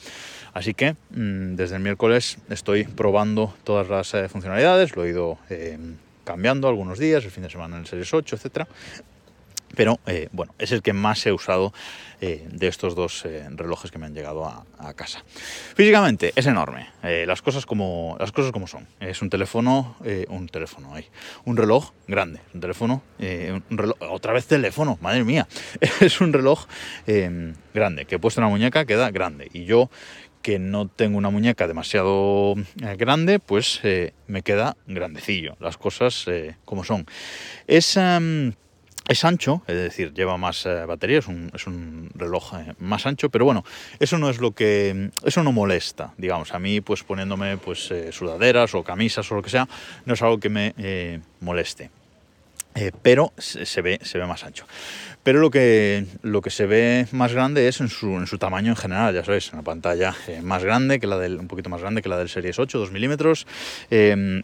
Así 0.53 0.73
que 0.73 0.93
mm, 1.11 1.55
desde 1.55 1.75
el 1.75 1.81
miércoles 1.81 2.37
estoy 2.49 2.83
probando 2.83 3.53
todas 3.63 3.89
las 3.89 4.13
eh, 4.13 4.29
funcionalidades, 4.29 4.95
lo 4.95 5.05
he 5.05 5.09
ido 5.09 5.37
eh, 5.49 5.77
cambiando 6.23 6.67
algunos 6.67 6.99
días, 6.99 7.23
el 7.23 7.31
fin 7.31 7.43
de 7.43 7.49
semana 7.49 7.75
en 7.75 7.81
el 7.81 7.87
Series 7.87 8.13
8, 8.13 8.35
etcétera. 8.35 8.67
Pero 9.75 9.99
eh, 10.07 10.29
bueno, 10.31 10.55
es 10.57 10.71
el 10.71 10.81
que 10.81 10.93
más 10.93 11.23
he 11.27 11.31
usado 11.31 11.73
de 12.19 12.67
estos 12.67 12.95
dos 12.95 13.23
relojes 13.51 13.91
que 13.91 13.97
me 13.97 14.05
han 14.05 14.13
llegado 14.13 14.45
a, 14.45 14.93
casa. 14.93 15.23
Físicamente 15.73 16.33
es 16.35 16.47
enorme, 16.47 16.89
las, 17.01 17.41
cosas 17.41 17.65
como, 17.65 18.17
las 18.19 18.33
cosas 18.33 18.51
como 18.51 18.67
son. 18.67 18.87
Es 18.99 19.21
un 19.21 19.29
teléfono, 19.29 19.95
un 20.27 20.49
teléfono 20.49 20.93
un 21.45 21.55
reloj 21.55 21.91
grande, 22.09 22.41
un 22.53 22.59
teléfono, 22.59 23.03
otra 23.99 24.33
vez 24.33 24.47
teléfono, 24.47 24.97
madre 24.99 25.23
mía, 25.23 25.47
es 26.01 26.19
un 26.19 26.33
reloj 26.33 26.65
grande, 27.73 28.03
que 28.03 28.15
he 28.15 28.19
puesto 28.19 28.41
en 28.41 28.47
la 28.47 28.49
muñeca 28.49 28.83
queda 28.83 29.11
grande. 29.11 29.47
Y 29.53 29.63
yo 29.63 29.89
que 30.41 30.59
no 30.59 30.87
tengo 30.87 31.17
una 31.17 31.29
muñeca 31.29 31.67
demasiado 31.67 32.55
eh, 32.81 32.95
grande, 32.97 33.39
pues 33.39 33.79
eh, 33.83 34.13
me 34.27 34.41
queda 34.41 34.77
grandecillo, 34.87 35.55
las 35.59 35.77
cosas 35.77 36.25
eh, 36.27 36.55
como 36.65 36.83
son. 36.83 37.05
Es, 37.67 37.97
em, 37.97 38.53
es 39.07 39.25
ancho, 39.25 39.63
es 39.67 39.75
decir, 39.75 40.13
lleva 40.13 40.37
más 40.37 40.67
batería, 40.87 41.19
es 41.19 41.27
un, 41.27 41.51
es 41.53 41.65
un 41.67 42.11
reloj 42.13 42.53
más 42.77 43.05
ancho, 43.05 43.29
pero 43.29 43.43
bueno, 43.43 43.65
eso 43.99 44.17
no 44.17 44.29
es 44.29 44.39
lo 44.39 44.51
que, 44.51 45.09
eso 45.23 45.43
no 45.43 45.51
molesta, 45.51 46.13
digamos, 46.17 46.53
a 46.53 46.59
mí 46.59 46.79
pues 46.79 47.03
poniéndome 47.03 47.57
pues 47.57 47.91
sudaderas 48.11 48.75
o 48.75 48.83
camisas 48.83 49.31
o 49.31 49.35
lo 49.35 49.41
que 49.41 49.49
sea, 49.49 49.67
no 50.05 50.13
es 50.13 50.21
algo 50.21 50.39
que 50.39 50.49
me 50.49 51.21
moleste. 51.41 51.89
pero 53.01 53.33
se, 53.39 53.81
ve, 53.81 53.99
se 54.03 54.19
ve 54.19 54.27
más 54.27 54.43
ancho. 54.43 54.67
Pero 55.29 55.41
lo 55.41 55.51
que, 55.51 56.07
lo 56.23 56.41
que 56.41 56.49
se 56.49 56.65
ve 56.65 57.05
más 57.11 57.33
grande 57.33 57.67
es 57.67 57.81
en 57.81 57.89
su, 57.89 58.17
en 58.17 58.25
su 58.25 58.39
tamaño 58.39 58.71
en 58.71 58.75
general, 58.75 59.13
ya 59.13 59.23
sabéis, 59.23 59.53
una 59.53 59.61
pantalla 59.61 60.15
eh, 60.27 60.41
más 60.41 60.63
grande 60.63 60.99
que 60.99 61.05
la 61.05 61.19
del, 61.19 61.37
un 61.37 61.47
poquito 61.47 61.69
más 61.69 61.81
grande 61.81 62.01
que 62.01 62.09
la 62.09 62.17
del 62.17 62.29
Series 62.29 62.57
8, 62.57 62.79
2 62.79 62.91
milímetros. 62.91 63.45
Em, 63.91 64.41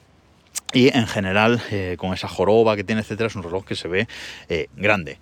y 0.74 0.96
en 0.96 1.08
general, 1.08 1.60
eh, 1.72 1.96
con 1.98 2.14
esa 2.14 2.28
joroba 2.28 2.76
que 2.76 2.84
tiene, 2.84 3.02
etcétera, 3.02 3.26
es 3.26 3.36
un 3.36 3.42
reloj 3.42 3.66
que 3.66 3.74
se 3.74 3.88
ve 3.88 4.08
eh, 4.48 4.68
grande. 4.76 5.18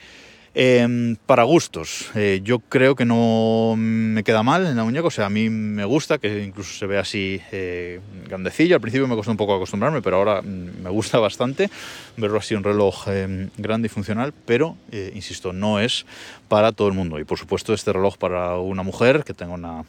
Em, 0.56 1.16
para 1.16 1.42
gustos, 1.44 2.12
eh, 2.14 2.42
yo 2.44 2.60
creo 2.60 2.96
que 2.96 3.06
no 3.06 3.74
me 3.76 4.24
queda 4.24 4.44
mal 4.44 4.68
en 4.68 4.76
la 4.76 4.84
muñeca, 4.84 5.08
o 5.08 5.12
sea, 5.12 5.26
a 5.26 5.30
mí 5.32 5.50
me 5.50 5.84
gusta 5.84 6.20
que 6.20 6.44
incluso 6.44 6.78
se 6.78 6.86
vea 6.86 7.02
así 7.02 7.42
eh, 7.52 8.00
grandecillo. 8.28 8.76
Al 8.76 8.82
principio 8.82 9.08
me 9.08 9.16
costó 9.16 9.32
un 9.32 9.38
poco 9.38 9.56
acostumbrarme, 9.56 10.04
pero 10.04 10.18
ahora 10.18 10.44
mm, 10.44 10.84
me 10.84 10.92
gusta 10.92 11.18
bastante 11.18 11.72
verlo 12.18 12.38
así 12.38 12.54
un 12.54 12.64
reloj 12.64 13.08
em, 13.08 13.50
grande 13.58 13.88
y 13.88 13.90
funcional, 13.90 14.32
pero 14.46 14.78
eh, 14.92 15.12
insisto, 15.16 15.54
no 15.54 15.80
es 15.80 16.06
para 16.50 16.72
todo 16.72 16.88
el 16.88 16.94
mundo. 16.94 17.18
Y 17.18 17.24
por 17.24 17.40
supuesto, 17.40 17.74
este 17.74 17.92
reloj 17.92 18.18
para 18.18 18.58
una 18.60 18.84
mujer 18.84 19.24
que 19.24 19.34
tenga 19.34 19.54
una, 19.54 19.86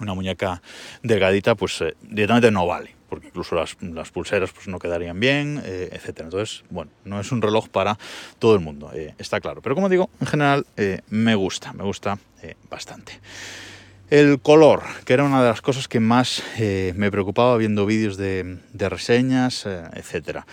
una 0.00 0.14
muñeca 0.14 0.62
delgadita, 1.04 1.54
pues 1.54 1.84
directamente 2.02 2.50
no 2.50 2.66
vale 2.66 2.95
porque 3.08 3.28
incluso 3.28 3.54
las, 3.54 3.74
pulseras 4.10 4.50
pues, 4.52 4.68
no 4.68 4.78
quedarían 4.78 5.18
bien, 5.20 5.62
eh, 5.64 5.90
etc. 5.92 6.20
Entonces, 6.20 6.64
bueno, 6.70 6.90
no 7.04 7.20
es 7.20 7.32
un 7.32 7.42
reloj 7.42 7.68
para 7.68 7.98
todo 8.38 8.54
el 8.54 8.60
mundo, 8.60 8.90
eh, 8.94 9.14
está 9.18 9.40
claro. 9.40 9.62
Pero 9.62 9.74
como 9.74 9.88
digo, 9.88 10.10
en 10.20 10.26
general 10.26 10.66
eh, 10.76 11.00
me 11.08 11.34
gusta, 11.34 11.72
me 11.72 11.84
gusta 11.84 12.18
bastante. 12.70 13.18
El 14.08 14.38
color, 14.40 14.84
que 15.04 15.14
era 15.14 15.24
una 15.24 15.42
de 15.42 15.48
las 15.48 15.60
cosas 15.60 15.88
que 15.88 15.98
más 15.98 16.40
me 16.58 17.10
preocupaba 17.10 17.56
viendo 17.56 17.86
vídeos 17.86 18.16
de, 18.16 18.58
reseñas, 18.72 19.66
etc. 19.66 20.44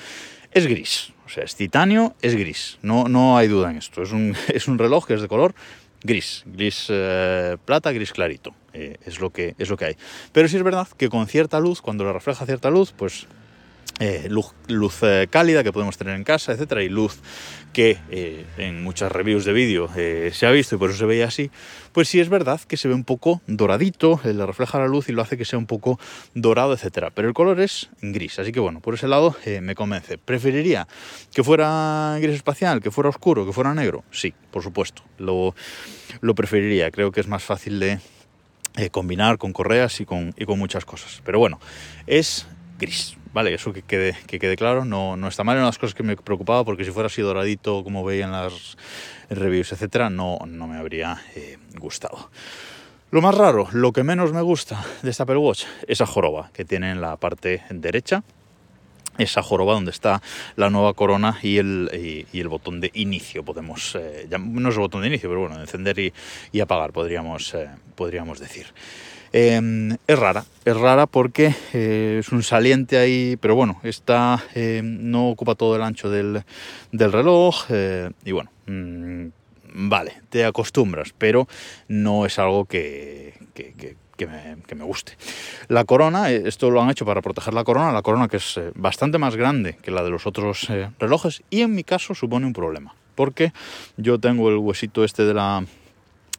Es 0.51 0.65
gris, 0.65 1.13
o 1.27 1.29
sea, 1.29 1.43
es 1.43 1.55
titanio, 1.55 2.15
es 2.23 2.33
gris, 2.33 2.79
no, 2.81 3.07
no 3.07 3.37
hay 3.37 3.47
duda 3.47 3.69
en 3.69 3.77
esto. 3.77 4.01
Es 4.01 4.11
un, 4.11 4.35
es 4.47 4.67
un 4.67 4.79
reloj 4.79 5.05
que 5.05 5.13
es 5.13 5.21
de 5.21 5.27
color 5.27 5.53
gris, 6.03 6.43
gris 6.45 6.87
eh, 6.89 7.57
plata, 7.65 7.91
gris 7.91 8.11
clarito. 8.11 8.53
Eh, 8.73 8.97
es, 9.05 9.19
lo 9.19 9.29
que, 9.29 9.55
es 9.59 9.69
lo 9.69 9.77
que 9.77 9.85
hay. 9.85 9.97
Pero 10.31 10.47
sí 10.47 10.57
es 10.57 10.63
verdad 10.63 10.87
que 10.97 11.09
con 11.09 11.27
cierta 11.27 11.59
luz, 11.59 11.81
cuando 11.81 12.03
le 12.03 12.13
refleja 12.13 12.45
cierta 12.45 12.69
luz, 12.69 12.91
pues 12.91 13.27
eh, 13.99 14.27
luz, 14.29 14.53
luz 14.67 15.01
cálida 15.29 15.63
que 15.63 15.71
podemos 15.71 15.97
tener 15.97 16.15
en 16.15 16.23
casa, 16.23 16.51
etcétera, 16.51 16.83
y 16.83 16.89
luz 16.89 17.19
que 17.73 17.97
eh, 18.11 18.45
en 18.57 18.83
muchas 18.83 19.11
reviews 19.11 19.45
de 19.45 19.51
vídeo 19.51 19.89
eh, 19.97 20.31
se 20.33 20.45
ha 20.45 20.51
visto 20.51 20.75
y 20.75 20.77
por 20.77 20.91
eso 20.91 20.99
se 20.99 21.05
veía 21.05 21.25
así, 21.25 21.49
pues 21.91 22.07
sí 22.07 22.19
es 22.19 22.29
verdad 22.29 22.61
que 22.61 22.77
se 22.77 22.87
ve 22.87 22.93
un 22.93 23.03
poco 23.03 23.41
doradito, 23.47 24.21
eh, 24.23 24.33
le 24.33 24.45
refleja 24.45 24.79
la 24.79 24.87
luz 24.87 25.09
y 25.09 25.11
lo 25.11 25.23
hace 25.23 25.37
que 25.37 25.43
sea 25.43 25.57
un 25.57 25.65
poco 25.65 25.99
dorado, 26.35 26.73
etcétera. 26.73 27.09
Pero 27.09 27.27
el 27.27 27.33
color 27.33 27.59
es 27.59 27.89
gris, 28.01 28.39
así 28.39 28.51
que 28.51 28.59
bueno, 28.59 28.79
por 28.79 28.93
ese 28.93 29.07
lado 29.07 29.35
me 29.61 29.75
convence. 29.75 30.17
¿Preferiría 30.19 30.87
que 31.33 31.43
fuera 31.43 32.17
gris 32.21 32.35
espacial, 32.35 32.79
que 32.79 32.91
fuera 32.91 33.09
oscuro, 33.09 33.45
que 33.45 33.51
fuera 33.51 33.73
negro? 33.73 34.03
Sí, 34.11 34.33
por 34.51 34.61
supuesto, 34.61 35.03
lo, 35.17 35.55
lo 36.21 36.35
preferiría. 36.35 36.91
Creo 36.91 37.11
que 37.11 37.19
es 37.19 37.27
más 37.27 37.43
fácil 37.43 37.79
de 37.79 37.99
combinar 38.91 39.39
con 39.39 39.51
correas 39.51 39.99
y 39.99 40.05
con, 40.05 40.33
y 40.37 40.45
con 40.45 40.59
muchas 40.59 40.85
cosas. 40.85 41.21
Pero 41.25 41.39
bueno, 41.39 41.59
es 42.05 42.47
gris. 42.77 43.17
Vale, 43.33 43.53
eso 43.55 43.73
que 43.73 43.81
quede, 43.81 44.15
que 44.27 44.37
quede 44.37 44.55
claro, 44.55 44.85
no, 44.85 45.17
no 45.17 45.27
está 45.27 45.43
mal, 45.43 45.57
en 45.57 45.63
las 45.63 45.79
cosas 45.79 45.95
que 45.95 46.03
me 46.03 46.15
preocupaba 46.15 46.63
porque 46.63 46.85
si 46.85 46.91
fuera 46.91 47.07
así 47.07 47.23
doradito 47.23 47.83
como 47.83 48.03
veía 48.03 48.25
en 48.25 48.31
las 48.31 48.77
reviews, 49.29 49.71
etcétera, 49.71 50.11
no, 50.11 50.37
no 50.45 50.67
me 50.67 50.77
habría 50.77 51.19
eh, 51.35 51.57
gustado. 51.79 52.29
Lo 53.09 53.21
más 53.21 53.35
raro, 53.35 53.67
lo 53.71 53.91
que 53.91 54.03
menos 54.03 54.33
me 54.33 54.41
gusta 54.41 54.85
de 55.01 55.09
esta 55.09 55.23
Apple 55.23 55.37
Watch, 55.37 55.65
esa 55.87 56.05
joroba 56.05 56.51
que 56.53 56.63
tiene 56.63 56.91
en 56.91 57.01
la 57.01 57.17
parte 57.17 57.63
derecha, 57.71 58.23
esa 59.17 59.41
joroba 59.41 59.73
donde 59.73 59.91
está 59.91 60.21
la 60.55 60.69
nueva 60.69 60.93
corona 60.93 61.39
y 61.41 61.57
el, 61.57 62.25
y, 62.31 62.39
el 62.39 62.47
botón 62.47 62.81
de 62.81 62.91
inicio, 62.93 63.43
podemos, 63.43 63.95
eh, 63.95 64.27
no 64.29 64.69
es 64.69 64.75
el 64.75 64.81
botón 64.81 65.01
de 65.01 65.07
inicio, 65.07 65.29
pero 65.29 65.41
bueno, 65.41 65.59
encender 65.59 65.97
y, 65.97 66.13
y 66.51 66.59
apagar, 66.59 66.91
podríamos, 66.91 67.53
eh, 67.55 67.69
podríamos 67.95 68.39
decir. 68.39 68.67
Em, 69.35 69.97
es 70.05 70.19
rara, 70.19 70.45
es 70.63 70.77
rara 70.77 71.07
porque 71.07 71.55
eh, 71.73 72.17
es 72.19 72.31
un 72.31 72.43
saliente 72.43 72.99
ahí, 72.99 73.35
pero 73.41 73.55
bueno, 73.55 73.79
está, 73.81 74.43
em, 74.53 75.09
no 75.09 75.29
ocupa 75.29 75.55
todo 75.55 75.75
el 75.75 75.81
ancho 75.81 76.11
del, 76.11 76.43
reloj 76.91 77.65
eh, 77.69 78.11
y 78.23 78.31
bueno, 78.31 78.51
mm, 78.67 79.25
vale, 79.89 80.21
te 80.29 80.45
acostumbras, 80.45 81.15
pero 81.17 81.47
no 81.87 82.27
es 82.27 82.37
algo 82.37 82.65
que, 82.65 83.33
me, 84.19 84.83
guste. 84.83 85.13
La 85.67 85.83
corona, 85.83 86.31
eh, 86.31 86.43
esto 86.45 86.69
lo 86.69 86.83
han 86.83 86.91
hecho 86.91 87.03
para 87.03 87.23
proteger 87.23 87.55
la 87.55 87.63
corona, 87.63 87.91
la 87.91 88.03
corona 88.03 88.27
que 88.27 88.37
es 88.37 88.59
bastante 88.75 89.17
más 89.17 89.35
grande 89.35 89.77
que 89.81 89.89
la 89.89 90.03
de 90.03 90.11
los 90.11 90.27
otros 90.27 90.67
relojes 90.99 91.41
y 91.49 91.61
en 91.61 91.73
mi 91.73 91.83
caso 91.83 92.13
supone 92.13 92.45
un 92.45 92.53
problema, 92.53 92.93
porque 93.15 93.51
yo 93.97 94.19
tengo 94.19 94.49
el 94.49 94.57
huesito 94.57 95.03
este 95.03 95.25
de 95.25 95.33
la 95.33 95.65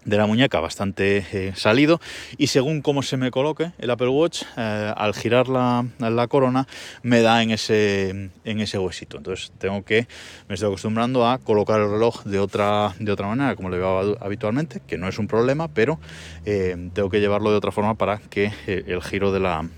de 0.05 0.17
la 0.17 0.27
muñeca 0.27 0.61
bastante 0.61 1.27
eh, 1.33 1.53
salido. 1.55 2.01
Y 2.39 2.49
según 2.49 2.83
cómo 2.83 3.03
se 3.03 3.17
me 3.17 3.31
coloque 3.31 3.73
el 3.79 3.91
Apple 3.91 4.09
Watch 4.09 4.43
eh, 4.57 4.93
al 4.97 5.15
girar 5.15 5.49
la, 5.49 5.87
la, 5.99 6.27
corona 6.29 6.67
me 7.03 7.21
da 7.21 7.43
en 7.43 7.51
ese 7.51 8.31
en 8.45 8.61
ese 8.61 8.79
huesito. 8.79 9.19
Entonces 9.19 9.53
tengo 9.59 9.85
que 9.85 10.07
me 10.49 10.55
estoy 10.55 10.69
acostumbrando 10.69 11.27
a 11.27 11.39
colocar 11.39 11.81
el 11.81 11.91
reloj 11.91 12.25
de 12.25 12.39
otra 12.39 12.95
de 12.99 13.13
otra 13.13 13.27
manera 13.27 13.57
como 13.57 13.71
le 13.71 13.79
veo 13.79 14.17
habitualmente 14.21 14.81
que 14.87 14.97
no 14.99 15.09
es 15.09 15.19
un 15.19 15.27
problema 15.27 15.69
pero 15.69 16.01
eh, 16.45 16.91
tengo 16.93 17.11
que 17.11 17.21
llevarlo 17.21 17.51
de 17.51 17.57
otra 17.57 17.73
forma 17.73 17.95
para 17.95 18.19
que 18.19 18.53
el 18.67 19.03
giro 19.03 19.33
de 19.33 19.41
la 19.41 19.69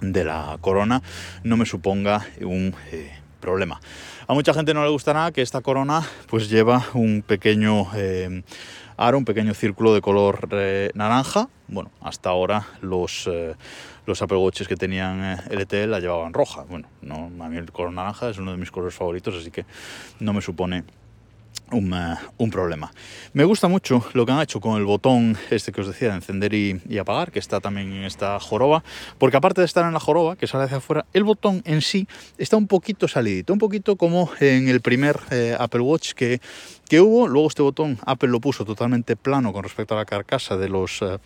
de 0.00 0.24
la 0.24 0.58
corona 0.60 1.02
no 1.44 1.56
me 1.56 1.64
suponga 1.64 2.26
un 2.40 2.74
problema. 3.40 3.80
A 4.26 4.34
mucha 4.34 4.54
gente 4.54 4.72
no 4.72 4.84
le 4.84 4.90
gustará 4.90 5.30
que 5.32 5.42
esta 5.42 5.60
corona 5.60 6.02
pues 6.28 6.48
lleva 6.48 6.86
un 6.94 7.22
pequeño 7.22 7.86
Ahora 9.02 9.16
un 9.16 9.24
pequeño 9.24 9.52
círculo 9.52 9.92
de 9.94 10.00
color 10.00 10.48
eh, 10.52 10.92
naranja. 10.94 11.48
Bueno, 11.66 11.90
hasta 12.02 12.30
ahora 12.30 12.68
los, 12.82 13.26
eh, 13.26 13.56
que 14.06 14.76
tenían 14.76 15.24
eh, 15.24 15.38
LTE 15.50 15.88
la 15.88 15.98
llevaban 15.98 16.32
roja. 16.32 16.62
Bueno, 16.68 16.86
no, 17.00 17.28
a 17.44 17.48
mí 17.48 17.56
el 17.56 17.72
color 17.72 17.92
naranja 17.92 18.30
es 18.30 18.38
uno 18.38 18.52
de 18.52 18.58
mis 18.58 18.70
colores 18.70 18.94
favoritos, 18.94 19.34
así 19.34 19.50
que 19.50 19.66
no 20.20 20.32
me 20.32 20.40
supone 20.40 20.84
un, 21.72 22.50
problema. 22.50 22.92
Me 23.32 23.44
gusta 23.44 23.68
mucho 23.68 24.04
lo 24.12 24.26
que 24.26 24.32
han 24.32 24.40
hecho 24.40 24.60
con 24.60 24.78
el 24.78 24.84
botón 24.84 25.36
este 25.50 25.72
que 25.72 25.80
os 25.80 25.86
decía 25.86 26.08
de 26.08 26.16
encender 26.16 26.54
y, 26.54 26.98
apagar, 26.98 27.32
que 27.32 27.38
está 27.38 27.60
también 27.60 27.92
en 27.92 28.04
esta 28.04 28.38
joroba, 28.40 28.84
porque 29.18 29.36
aparte 29.36 29.60
de 29.60 29.64
estar 29.64 29.84
en 29.86 29.92
la 29.92 30.00
joroba, 30.00 30.36
que 30.36 30.46
sale 30.46 30.64
hacia 30.64 30.78
afuera, 30.78 31.06
el 31.12 31.24
botón 31.24 31.62
en 31.64 31.80
sí 31.80 32.06
está 32.38 32.56
un 32.56 32.66
poquito 32.66 33.08
salidito, 33.08 33.52
un 33.52 33.58
poquito 33.58 33.96
como 33.96 34.30
en 34.40 34.68
el 34.68 34.80
primer 34.80 35.18
eh, 35.30 35.56
Apple 35.58 35.80
Watch 35.80 36.12
que, 36.12 36.40
que 36.88 37.00
hubo. 37.00 37.26
Luego 37.26 37.48
este 37.48 37.62
botón 37.62 37.98
Apple 38.04 38.28
lo 38.28 38.40
puso 38.40 38.64
totalmente 38.64 39.16
plano 39.16 39.52
con 39.52 39.62
respecto 39.62 39.94
a 39.94 39.98
la 39.98 40.04
carcasa 40.04 40.56
de 40.56 40.68
los... 40.68 41.02
Eh, 41.02 41.18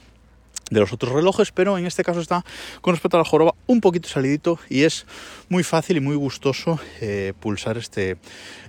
de 0.71 0.81
los 0.81 0.93
otros 0.93 1.13
relojes, 1.13 1.53
pero 1.53 1.79
en 1.79 1.87
este 1.87 2.03
caso 2.03 2.21
está 2.21 2.45
con 2.81 2.95
respecto 2.95 3.17
a 3.17 3.21
la 3.21 3.25
joroba 3.25 3.55
un 3.67 3.81
poquito 3.81 4.09
salidito 4.09 4.59
y 4.69 4.83
es 4.83 5.07
muy 5.49 5.63
fácil 5.63 5.97
y 5.97 6.01
muy 6.01 6.17
gustoso 6.17 6.81
eh, 7.01 7.33
pulsar 7.39 7.79
este, 7.79 8.17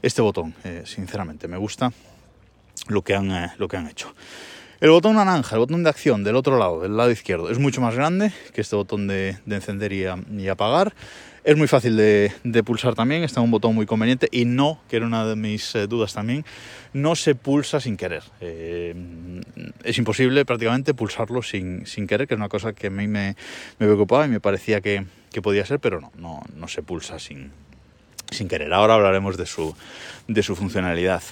este 0.02 0.22
botón, 0.22 0.54
eh, 0.64 0.84
sinceramente, 0.86 1.48
me 1.48 1.58
gusta 1.58 1.92
lo 2.88 3.02
que, 3.02 3.16
han, 3.16 3.32
eh, 3.32 3.52
lo 3.58 3.68
que 3.68 3.78
han 3.78 3.88
hecho. 3.88 4.14
El 4.80 4.92
botón 4.92 5.16
naranja, 5.16 5.56
el 5.56 5.60
botón 5.60 5.84
de 5.84 5.90
acción 5.90 6.24
del 6.24 6.36
otro 6.36 6.60
lado, 6.60 6.82
del 6.82 6.96
lado 6.96 7.10
izquierdo, 7.10 7.50
es 7.50 7.58
mucho 7.58 7.82
más 7.82 7.96
grande 7.96 8.32
que 8.54 8.62
este 8.62 8.76
botón 8.76 9.08
de, 9.08 9.38
encender 9.48 9.92
y, 9.92 10.48
apagar. 10.48 10.94
Es 11.48 11.56
muy 11.56 11.70
fácil 11.70 11.96
de, 11.96 12.64
pulsar 12.66 12.94
también, 12.94 13.24
está 13.24 13.40
un 13.40 13.52
botón 13.52 13.74
muy 13.74 13.86
conveniente 13.86 14.28
y 14.34 14.44
no, 14.44 14.82
que 14.90 14.98
era 14.98 15.06
una 15.06 15.26
de 15.26 15.38
mis 15.38 15.76
eh, 15.76 15.88
dudas 15.88 16.14
también, 16.14 16.44
no 16.92 17.16
se 17.16 17.36
pulsa 17.36 17.80
sin 17.80 17.96
querer. 17.96 18.24
Eh, 18.42 18.94
es 19.86 19.98
imposible 19.98 20.44
prácticamente 20.44 20.94
pulsarlo 20.94 21.42
sin, 21.42 21.86
querer, 22.06 22.28
que 22.28 22.34
es 22.34 22.38
una 22.38 22.50
cosa 22.50 22.74
que 22.74 22.88
a 22.88 22.90
mí 22.90 23.08
me, 23.08 23.38
preocupaba 23.78 24.26
y 24.26 24.30
me 24.30 24.42
parecía 24.42 24.82
que, 24.82 25.06
podía 25.42 25.66
ser, 25.66 25.80
pero 25.80 26.02
no, 26.02 26.12
no, 26.18 26.44
no 26.54 26.68
se 26.68 26.84
pulsa 26.84 27.18
sin, 27.18 27.54
sin 28.30 28.50
querer. 28.50 28.74
Ahora 28.74 28.96
hablaremos 28.96 29.38
de 29.38 29.46
su, 29.46 29.74
de 30.28 30.44
su 30.44 30.54
funcionalidad. 30.54 31.24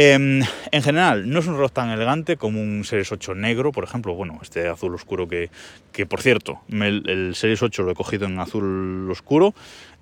Em, 0.00 0.42
en 0.70 0.82
general, 0.84 1.28
no 1.28 1.40
es 1.40 1.48
un 1.48 1.56
reloj 1.56 1.72
tan 1.72 1.90
elegante 1.90 2.36
como 2.36 2.62
un 2.62 2.84
Series 2.84 3.10
8 3.10 3.34
negro, 3.34 3.72
por 3.72 3.82
ejemplo. 3.82 4.14
Bueno, 4.14 4.38
este 4.40 4.68
azul 4.68 4.94
oscuro 4.94 5.26
que, 5.26 5.50
que 5.90 6.06
por 6.06 6.22
cierto, 6.22 6.60
el, 6.70 7.32
Series 7.34 7.60
8 7.64 7.82
lo 7.82 7.90
he 7.90 7.94
cogido 7.96 8.26
en 8.26 8.38
azul 8.38 9.10
oscuro 9.10 9.54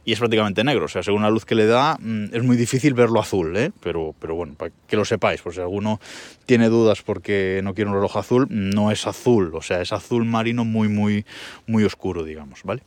y 0.04 0.12
es 0.12 0.18
prácticamente 0.18 0.62
negro. 0.64 0.84
O 0.84 0.88
sea, 0.88 1.02
según 1.02 1.22
la 1.22 1.30
luz 1.30 1.46
que 1.46 1.54
le 1.54 1.64
da, 1.64 1.96
mm, 1.98 2.26
es 2.34 2.42
muy 2.42 2.58
difícil 2.58 2.92
verlo 2.92 3.20
azul, 3.20 3.56
¿eh? 3.56 3.70
pero, 3.80 4.14
pero 4.20 4.34
bueno, 4.34 4.52
para 4.52 4.70
que 4.86 4.96
lo 4.96 5.06
sepáis, 5.06 5.40
por 5.40 5.54
si 5.54 5.60
alguno 5.60 5.98
tiene 6.44 6.68
dudas 6.68 7.00
porque 7.00 7.62
no 7.64 7.72
quiere 7.72 7.88
un 7.88 7.96
reloj 7.96 8.18
azul, 8.18 8.46
no 8.50 8.90
es 8.90 9.06
azul, 9.06 9.50
o 9.54 9.62
sea, 9.62 9.80
es 9.80 9.94
azul 9.94 10.26
marino 10.26 10.66
muy, 10.66 10.88
muy, 10.88 11.24
muy 11.66 11.84
oscuro, 11.84 12.22
digamos, 12.22 12.60
¿vale? 12.64 12.82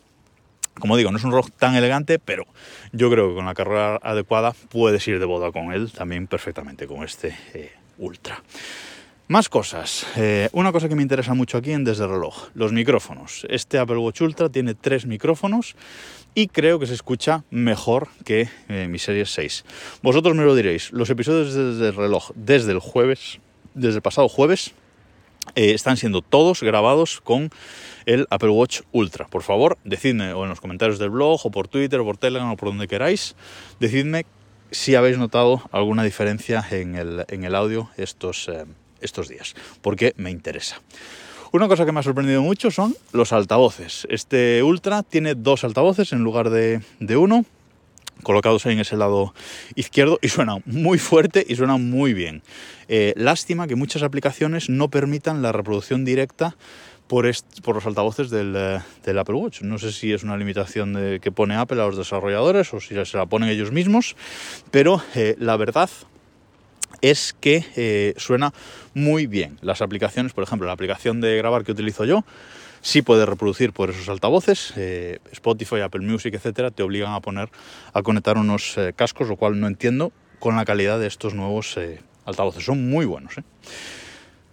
Como 0.80 0.98
digo, 0.98 1.12
no 1.12 1.18
es 1.18 1.24
un 1.24 1.32
reloj 1.32 1.50
tan 1.58 1.76
elegante, 1.76 2.20
pero 2.20 2.46
yo 2.92 3.10
creo 3.10 3.30
que 3.30 3.36
con 3.36 3.46
la 3.46 3.54
carrera 3.54 4.00
adecuada 4.02 4.54
puedes 4.70 5.08
ir 5.08 5.20
de 5.20 5.26
boda 5.26 5.52
con 5.52 5.72
él 5.74 5.92
también 5.92 6.28
perfectamente, 6.28 6.88
con 6.88 7.04
este 7.04 7.36
eh, 7.54 7.72
Ultra. 7.98 8.42
Más 9.28 9.48
cosas. 9.48 10.08
Eh, 10.16 10.50
una 10.54 10.72
cosa 10.72 10.90
que 10.90 10.96
me 10.96 11.04
interesa 11.04 11.36
mucho 11.36 11.60
aquí 11.60 11.72
en 11.72 11.84
Desde 11.84 12.08
Reloj, 12.08 12.48
los 12.56 12.72
micrófonos. 12.72 13.46
Este 13.48 13.78
Apple 13.78 13.98
Watch 13.98 14.22
Ultra 14.22 14.50
tiene 14.50 14.74
tres 14.74 15.06
micrófonos 15.06 15.76
y 16.34 16.48
creo 16.48 16.80
que 16.80 16.88
se 16.88 16.96
escucha 16.96 17.44
mejor 17.52 18.08
que 18.26 18.50
eh, 18.70 18.88
mi 18.90 18.98
serie 18.98 19.26
6. 19.26 19.66
Vosotros 20.02 20.36
me 20.36 20.46
lo 20.46 20.56
diréis, 20.56 20.92
los 20.92 21.12
episodios 21.12 21.54
de 21.54 21.64
Desde 21.64 21.92
Reloj 21.92 22.32
desde 22.34 22.72
el 22.72 22.80
jueves, 22.80 23.40
desde 23.76 23.98
el 23.98 24.02
pasado 24.02 24.30
jueves, 24.30 24.74
eh, 25.56 25.74
están 25.74 25.98
siendo 25.98 26.22
todos 26.22 26.62
grabados 26.62 27.22
con 27.22 27.50
el 28.06 28.28
Apple 28.30 28.50
Watch 28.50 28.82
Ultra. 28.92 29.28
Por 29.28 29.44
favor, 29.44 29.78
decidme 29.84 30.34
o 30.34 30.44
en 30.44 30.50
los 30.50 30.62
comentarios 30.62 31.00
del 31.00 31.10
blog 31.10 31.40
o 31.46 31.52
por 31.52 31.68
Twitter 31.68 32.00
o 32.00 32.06
por 32.06 32.18
Telegram 32.18 32.52
o 32.52 32.58
por 32.58 32.70
donde 32.70 32.88
queráis, 32.88 33.36
decidme 33.80 34.26
si 34.72 34.96
habéis 34.96 35.18
notado 35.18 35.64
alguna 35.72 36.04
diferencia 36.04 36.64
en 36.70 36.96
el, 36.96 37.26
en 37.28 37.44
el 37.44 37.56
audio 37.56 37.90
estos 37.98 38.50
estos 39.02 39.28
días, 39.28 39.56
porque 39.82 40.14
me 40.18 40.32
interesa. 40.32 40.82
Una 41.52 41.68
cosa 41.68 41.86
que 41.86 41.92
me 41.92 42.00
ha 42.00 42.04
sorprendido 42.04 42.44
mucho 42.44 42.70
son 42.70 42.96
los 43.12 43.34
altavoces. 43.34 44.06
Este 44.10 44.62
Ultra 44.62 45.02
tiene 45.02 45.34
dos 45.34 45.64
altavoces 45.64 46.14
en 46.14 46.20
lugar 46.20 46.52
de, 46.52 46.82
uno, 47.18 47.44
colocados 48.24 48.66
en 48.66 48.80
ese 48.80 48.98
lado 48.98 49.34
izquierdo 49.76 50.20
y 50.22 50.30
suena 50.30 50.58
muy 50.66 50.98
fuerte 50.98 51.46
y 51.48 51.56
suena 51.56 51.78
muy 51.78 52.14
bien. 52.14 52.42
Eh, 52.88 53.14
lástima 53.16 53.68
que 53.68 53.76
muchas 53.76 54.04
aplicaciones 54.04 54.70
no 54.70 54.90
permitan 54.90 55.42
la 55.42 55.52
reproducción 55.52 56.06
directa 56.06 56.56
por, 57.08 57.26
los 57.26 57.86
altavoces 57.86 58.32
eh, 58.32 58.80
del, 59.04 59.20
Apple 59.20 59.36
Watch. 59.36 59.62
No 59.62 59.78
sé 59.78 59.92
si 59.92 60.14
es 60.14 60.24
una 60.24 60.38
limitación 60.38 61.20
que 61.22 61.32
pone 61.32 61.56
Apple 61.56 61.82
a 61.82 61.86
los 61.86 61.98
desarrolladores 61.98 62.74
o 62.74 62.80
si 62.80 62.96
se 63.04 63.18
la 63.18 63.26
ponen 63.26 63.50
ellos 63.50 63.72
mismos, 63.72 64.16
pero 64.72 65.02
eh, 65.16 65.36
la 65.40 65.58
verdad 65.58 65.90
es 67.02 67.36
que 67.40 68.14
suena 68.18 68.54
muy 68.94 69.26
bien. 69.26 69.58
Las 69.62 69.82
aplicaciones, 69.82 70.34
por 70.34 70.44
ejemplo, 70.44 70.68
la 70.68 70.74
aplicación 70.74 71.22
de 71.22 71.38
grabar 71.38 71.64
que 71.64 71.72
utilizo 71.72 72.04
yo, 72.04 72.26
sí 72.82 73.02
puede 73.02 73.26
reproducir 73.26 73.74
por 73.74 73.90
esos 73.90 74.10
altavoces. 74.10 74.74
Eh, 74.78 75.20
Spotify, 75.32 75.82
Apple 75.82 76.02
Music, 76.02 76.34
etcétera, 76.34 76.72
te 76.72 76.84
obligan 76.84 77.14
a 77.14 77.20
poner 77.20 77.50
a 77.94 78.02
conectar 78.02 78.38
unos 78.38 78.78
eh, 78.78 78.94
cascos, 78.96 79.28
lo 79.28 79.36
cual 79.36 79.60
no 79.60 79.68
entiendo 79.68 80.12
con 80.40 80.56
la 80.56 80.66
calidad 80.66 81.00
de 81.00 81.08
estos 81.08 81.34
nuevos 81.34 81.78
altavoces. 82.26 82.64
Son 82.64 82.90
muy 82.90 83.06
buenos. 83.06 83.34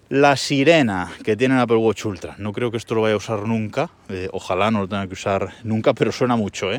La 0.09 0.37
sirena 0.37 1.12
que 1.25 1.37
tiene 1.37 1.54
el 1.54 1.61
Apple 1.61 1.76
Watch 1.76 2.04
Ultra. 2.04 2.35
No 2.38 2.52
creo 2.52 2.71
que 2.71 2.76
esto 2.76 2.95
lo 2.95 3.02
vaya 3.02 3.14
a 3.14 3.18
usar 3.18 3.47
nunca. 3.47 3.90
ojalá 4.33 4.71
no 4.71 4.80
lo 4.80 4.88
tenga 4.88 5.06
que 5.06 5.14
usar 5.14 5.52
nunca, 5.62 5.95
pero 5.95 6.11
suena 6.11 6.37
mucho. 6.37 6.71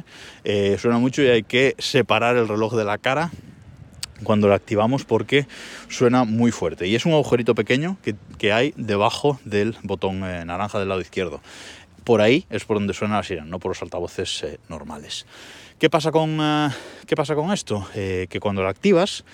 suena 0.78 0.98
mucho 0.98 1.22
y 1.24 1.28
hay 1.28 1.44
que 1.44 1.76
separar 1.78 2.36
el 2.36 2.48
reloj 2.48 2.76
de 2.76 2.84
la 2.84 2.98
cara 2.98 3.32
cuando 4.24 4.48
lo 4.48 4.54
activamos 4.54 5.06
porque 5.06 5.48
suena 5.90 6.24
muy 6.24 6.52
fuerte 6.52 6.88
y 6.88 6.96
es 6.96 7.06
un 7.06 7.14
agujerito 7.14 7.56
pequeño 7.56 7.98
que, 8.02 8.52
hay 8.52 8.74
debajo 8.78 9.40
del 9.46 9.76
botón 9.84 10.24
eh, 10.24 10.46
naranja 10.46 10.80
del 10.80 10.90
lado 10.90 11.02
izquierdo. 11.02 11.42
Por 12.04 12.22
ahí 12.22 12.46
es 12.50 12.64
por 12.64 12.78
donde 12.78 12.94
suena 12.94 13.18
la 13.18 13.24
sirena, 13.24 13.48
no 13.48 13.60
por 13.60 13.72
los 13.72 13.82
altavoces 13.82 14.44
eh, 14.44 14.60
normales. 14.70 15.26
¿Qué 15.80 15.90
pasa 15.90 16.12
con, 16.12 16.38
eh, 16.40 16.70
¿qué 17.06 17.16
pasa 17.16 17.36
con 17.36 17.52
esto? 17.52 17.88
que 17.94 18.40
cuando 18.40 18.64
lo 18.64 18.70
activas 18.70 19.26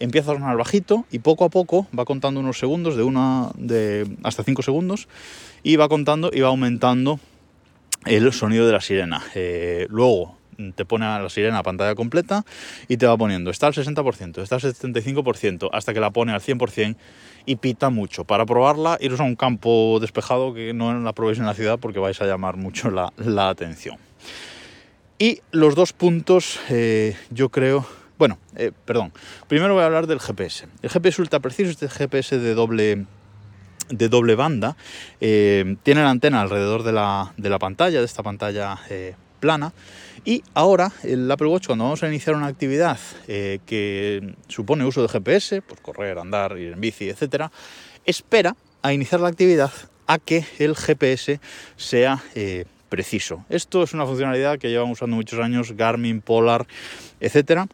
empieza 0.00 0.32
a 0.32 0.34
sonar 0.34 0.56
bajito 0.56 1.04
y 1.10 1.18
poco 1.20 1.44
a 1.44 1.50
poco 1.50 1.86
va 1.96 2.04
contando 2.04 2.40
unos 2.40 2.58
segundos, 2.58 2.96
de 2.96 3.02
una 3.02 3.50
de 3.56 4.08
hasta 4.22 4.42
5 4.42 4.62
segundos, 4.62 5.08
y 5.62 5.76
va 5.76 5.88
contando 5.88 6.30
y 6.32 6.40
va 6.40 6.48
aumentando 6.48 7.20
el 8.06 8.32
sonido 8.32 8.66
de 8.66 8.72
la 8.72 8.80
sirena. 8.80 9.22
luego 9.88 10.36
te 10.74 10.84
pone 10.84 11.06
a 11.06 11.18
la 11.20 11.28
sirena 11.28 11.58
a 11.58 11.62
pantalla 11.62 11.94
completa 11.94 12.44
y 12.88 12.96
te 12.96 13.06
va 13.06 13.16
poniendo, 13.16 13.50
está 13.50 13.66
al 13.66 13.74
60%, 13.74 14.42
está 14.42 14.56
al 14.56 14.60
75%, 14.60 15.70
hasta 15.72 15.94
que 15.94 16.00
la 16.00 16.10
pone 16.10 16.32
al 16.32 16.40
100% 16.40 16.96
y 17.46 17.56
pita 17.56 17.90
mucho. 17.90 18.24
Para 18.24 18.46
probarla, 18.46 18.98
iros 19.00 19.20
a 19.20 19.24
un 19.24 19.36
campo 19.36 19.98
despejado 20.00 20.54
que 20.54 20.72
no 20.72 20.98
la 20.98 21.12
probéis 21.12 21.38
en 21.38 21.46
la 21.46 21.54
ciudad 21.54 21.78
porque 21.78 21.98
vais 21.98 22.20
a 22.20 22.26
llamar 22.26 22.56
mucho 22.56 22.90
la, 22.90 23.48
atención. 23.48 23.98
Y 25.18 25.40
los 25.50 25.74
dos 25.74 25.92
puntos, 25.92 26.58
eh, 26.70 27.16
yo 27.30 27.48
creo, 27.48 27.86
bueno, 28.18 28.38
eh, 28.56 28.72
perdón, 28.84 29.12
primero 29.48 29.74
voy 29.74 29.82
a 29.82 29.86
hablar 29.86 30.06
del 30.06 30.20
GPS. 30.20 30.66
El 30.82 30.90
GPS 30.90 31.20
ultra 31.20 31.40
preciso, 31.40 31.70
este 31.70 31.88
GPS 31.88 32.38
de 32.38 32.54
doble 32.54 33.06
de 33.90 34.08
doble 34.08 34.34
banda, 34.34 34.78
eh, 35.20 35.76
tiene 35.82 36.02
la 36.02 36.08
antena 36.08 36.40
alrededor 36.40 36.84
de 36.84 36.92
la, 36.92 37.34
de 37.36 37.50
la 37.50 37.58
pantalla, 37.58 37.98
de 37.98 38.06
esta 38.06 38.22
pantalla 38.22 38.78
plana, 39.40 39.74
y 40.24 40.42
ahora 40.54 40.90
el 41.02 41.30
Apple 41.30 41.48
Watch, 41.48 41.66
cuando 41.66 41.84
vamos 41.84 42.02
a 42.02 42.08
iniciar 42.08 42.34
una 42.36 42.46
actividad 42.46 42.98
eh, 43.28 43.60
que 43.66 44.34
supone 44.48 44.84
uso 44.84 45.02
de 45.02 45.08
GPS, 45.08 45.62
pues 45.62 45.80
correr, 45.80 46.18
andar, 46.18 46.56
ir 46.58 46.72
en 46.72 46.80
bici, 46.80 47.10
etc., 47.10 47.50
espera 48.06 48.56
a 48.82 48.92
iniciar 48.92 49.20
la 49.20 49.28
actividad 49.28 49.70
a 50.06 50.18
que 50.18 50.44
el 50.58 50.76
GPS 50.76 51.40
sea 51.76 52.22
eh, 52.34 52.64
preciso. 52.88 53.44
Esto 53.48 53.82
es 53.82 53.92
una 53.92 54.06
funcionalidad 54.06 54.58
que 54.58 54.70
llevan 54.70 54.90
usando 54.90 55.16
muchos 55.16 55.40
años 55.40 55.72
Garmin, 55.72 56.20
Polar, 56.20 56.66
etc. 57.20 57.66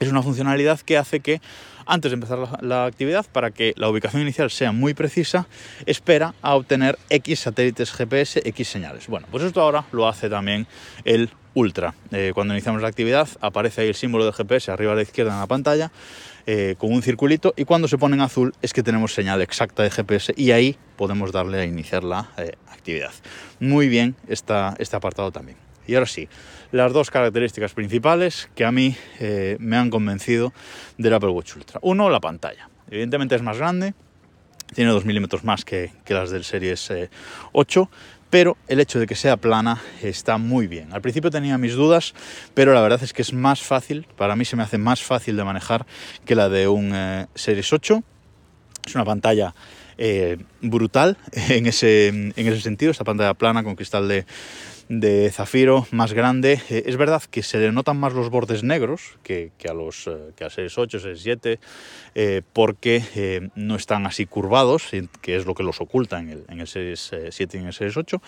Es 0.00 0.08
una 0.08 0.22
funcionalidad 0.22 0.80
que 0.80 0.98
hace 0.98 1.20
que 1.20 1.40
antes 1.86 2.10
de 2.10 2.14
empezar 2.14 2.38
la, 2.62 2.86
actividad, 2.86 3.26
para 3.30 3.50
que 3.50 3.74
la 3.76 3.88
ubicación 3.88 4.22
inicial 4.22 4.50
sea 4.50 4.72
muy 4.72 4.94
precisa, 4.94 5.46
espera 5.86 6.34
a 6.42 6.54
obtener 6.54 6.98
X 7.10 7.40
satélites 7.40 7.92
GPS, 7.92 8.42
X 8.44 8.68
señales. 8.68 9.06
Bueno, 9.06 9.26
pues 9.30 9.44
esto 9.44 9.60
ahora 9.60 9.84
lo 9.92 10.08
hace 10.08 10.28
también 10.28 10.66
el 11.04 11.30
Ultra. 11.54 11.94
Eh, 12.10 12.32
cuando 12.34 12.52
iniciamos 12.52 12.82
la 12.82 12.88
actividad 12.88 13.28
aparece 13.40 13.82
ahí 13.82 13.88
el 13.88 13.94
símbolo 13.94 14.26
de 14.26 14.32
GPS 14.32 14.72
arriba 14.72 14.92
a 14.92 14.96
la 14.96 15.02
izquierda 15.02 15.32
en 15.32 15.38
la 15.38 15.46
pantalla 15.46 15.92
eh, 16.46 16.74
con 16.78 16.92
un 16.92 17.00
circulito 17.00 17.54
y 17.56 17.64
cuando 17.64 17.86
se 17.86 17.96
pone 17.96 18.16
en 18.16 18.22
azul 18.22 18.52
es 18.60 18.72
que 18.72 18.82
tenemos 18.82 19.14
señal 19.14 19.40
exacta 19.40 19.84
de 19.84 19.90
GPS 19.90 20.34
y 20.36 20.50
ahí 20.50 20.76
podemos 20.96 21.30
darle 21.30 21.60
a 21.60 21.64
iniciar 21.64 22.02
la 22.02 22.30
eh, 22.36 22.52
actividad. 22.70 23.12
Muy 23.60 23.88
bien 23.88 24.16
está 24.26 24.74
este 24.78 24.96
apartado 24.96 25.30
también. 25.30 25.56
Y 25.86 25.94
ahora 25.94 26.06
sí, 26.06 26.28
las 26.72 26.92
dos 26.92 27.10
características 27.10 27.72
principales 27.74 28.48
que 28.54 28.64
a 28.64 28.72
mí 28.72 28.96
me 29.58 29.76
han 29.76 29.90
convencido 29.90 30.52
del 30.98 31.14
Apple 31.14 31.30
Watch 31.30 31.56
Ultra. 31.56 31.78
Uno, 31.82 32.10
la 32.10 32.20
pantalla. 32.20 32.68
Evidentemente 32.90 33.34
es 33.34 33.42
más 33.42 33.58
grande, 33.58 33.94
tiene 34.74 34.90
2 34.90 35.04
milímetros 35.04 35.44
más 35.44 35.64
que, 35.64 35.92
que, 36.04 36.14
las 36.14 36.30
del 36.30 36.44
Series 36.44 36.92
8, 37.52 37.90
pero 38.34 38.56
el 38.66 38.80
hecho 38.80 38.98
de 38.98 39.06
que 39.06 39.14
sea 39.14 39.36
plana 39.36 39.80
está 40.02 40.38
muy 40.38 40.66
bien. 40.66 40.92
Al 40.92 41.00
principio 41.00 41.30
tenía 41.30 41.56
mis 41.56 41.74
dudas, 41.74 42.14
pero 42.52 42.74
la 42.74 42.80
verdad 42.80 43.00
es 43.00 43.12
que 43.12 43.22
es 43.22 43.32
más 43.32 43.62
fácil, 43.62 44.08
para 44.16 44.34
mí 44.34 44.44
se 44.44 44.56
me 44.56 44.64
hace 44.64 44.76
más 44.76 45.04
fácil 45.04 45.36
de 45.36 45.44
manejar 45.44 45.86
que 46.24 46.34
la 46.34 46.48
de 46.48 46.66
un 46.66 46.90
eh, 46.92 47.28
Series 47.36 47.72
8. 47.72 48.02
Es 48.86 48.94
una 48.96 49.04
pantalla 49.04 49.54
eh, 49.98 50.38
brutal 50.60 51.16
en 51.32 51.66
ese, 51.66 52.08
en 52.08 52.32
ese 52.34 52.60
sentido, 52.60 52.90
esta 52.90 53.04
pantalla 53.04 53.34
plana 53.34 53.62
con 53.62 53.76
cristal 53.76 54.08
de, 54.08 54.26
de 54.88 55.30
zafiro 55.30 55.86
más 55.90 56.12
grande. 56.12 56.60
Eh, 56.70 56.84
es 56.86 56.96
verdad 56.96 57.22
que 57.22 57.42
se 57.42 57.58
le 57.58 57.72
notan 57.72 57.98
más 57.98 58.12
los 58.12 58.30
bordes 58.30 58.62
negros 58.62 59.18
que, 59.22 59.50
a 59.68 59.72
los 59.72 60.06
eh, 60.06 60.32
que 60.36 60.44
a 60.44 60.50
Series 60.50 60.76
8, 60.76 60.98
Series 60.98 61.22
7, 61.22 61.60
eh, 62.14 62.42
porque 62.52 63.50
no 63.54 63.76
están 63.76 64.06
así 64.06 64.26
curvados, 64.26 64.90
que 65.20 65.36
es 65.36 65.46
lo 65.46 65.54
que 65.54 65.62
los 65.62 65.80
oculta 65.80 66.18
en 66.20 66.30
el, 66.30 66.44
en 66.48 66.60
el 66.60 66.66
Series 66.66 67.10
7 67.30 67.56
y 67.56 67.60
en 67.60 67.66
el 67.66 67.72
Series 67.72 67.96
8. 67.96 68.20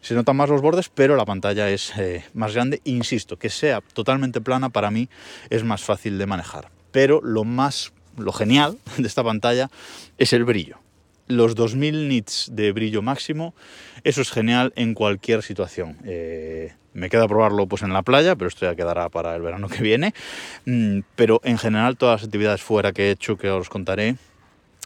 Se 0.00 0.14
notan 0.14 0.36
más 0.36 0.48
los 0.48 0.62
bordes, 0.62 0.88
pero 0.88 1.16
la 1.16 1.24
pantalla 1.24 1.68
es 1.70 1.92
más 2.32 2.54
grande. 2.54 2.80
Insisto, 2.84 3.38
que 3.38 3.50
sea 3.50 3.80
totalmente 3.80 4.40
plana 4.40 4.70
para 4.70 4.90
mí 4.90 5.08
es 5.50 5.64
más 5.64 5.82
fácil 5.82 6.18
de 6.18 6.26
manejar. 6.26 6.70
Pero 6.92 7.20
lo 7.22 7.44
más, 7.44 7.92
lo 8.16 8.32
genial 8.32 8.78
de 8.96 9.06
esta 9.06 9.24
pantalla 9.24 9.68
es 10.18 10.32
el 10.32 10.44
brillo 10.44 10.85
los 11.28 11.54
2000 11.54 12.08
nits 12.08 12.50
de 12.52 12.72
brillo 12.72 13.02
máximo, 13.02 13.54
eso 14.04 14.20
es 14.20 14.30
genial 14.30 14.72
en 14.76 14.94
cualquier 14.94 15.42
situación. 15.42 15.98
Eh, 16.04 16.72
me 16.92 17.10
queda 17.10 17.28
probarlo 17.28 17.66
pues 17.66 17.82
en 17.82 17.92
la 17.92 18.02
playa, 18.02 18.36
pero 18.36 18.48
esto 18.48 18.66
ya 18.66 18.74
quedará 18.74 19.08
para 19.08 19.34
el 19.34 19.42
verano 19.42 19.68
que 19.68 19.82
viene. 19.82 20.14
Mm, 20.64 21.00
pero 21.14 21.40
en 21.44 21.58
general 21.58 21.96
todas 21.96 22.20
las 22.20 22.26
actividades 22.26 22.62
fuera 22.62 22.92
que 22.92 23.08
he 23.08 23.10
hecho, 23.10 23.36
que 23.36 23.50
os 23.50 23.68
contaré, 23.68 24.16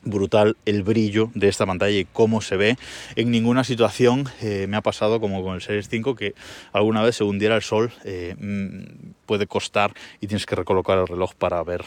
brutal 0.03 0.57
el 0.65 0.83
brillo 0.83 1.31
de 1.35 1.49
esta 1.49 1.67
pantalla 1.67 1.99
y 1.99 2.07
cómo 2.07 2.41
se 2.41 2.57
ve. 2.57 2.77
En 3.17 3.31
ninguna 3.31 3.65
situación 3.65 4.27
eh, 4.41 4.67
me 4.69 4.77
ha 4.77 4.83
pasado 4.83 5.21
como 5.21 5.43
con 5.43 5.55
el 5.55 5.61
Series 5.61 5.89
5 5.89 6.15
que 6.15 6.35
alguna 6.73 7.03
vez 7.03 7.17
se 7.17 7.25
hundiera 7.25 7.57
el 7.57 7.63
sol, 7.63 7.93
eh, 8.05 8.35
mm, 8.39 9.13
puede 9.27 9.47
costar 9.47 9.93
y 10.21 10.27
tienes 10.27 10.47
que 10.47 10.57
recolocar 10.57 10.99
el 10.99 11.07
reloj 11.07 11.35
para 11.35 11.63
ver 11.63 11.85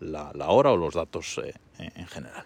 la, 0.00 0.32
la, 0.34 0.48
hora 0.48 0.72
o 0.72 0.76
los 0.76 0.94
datos 0.94 1.40
en 1.78 2.06
general. 2.06 2.44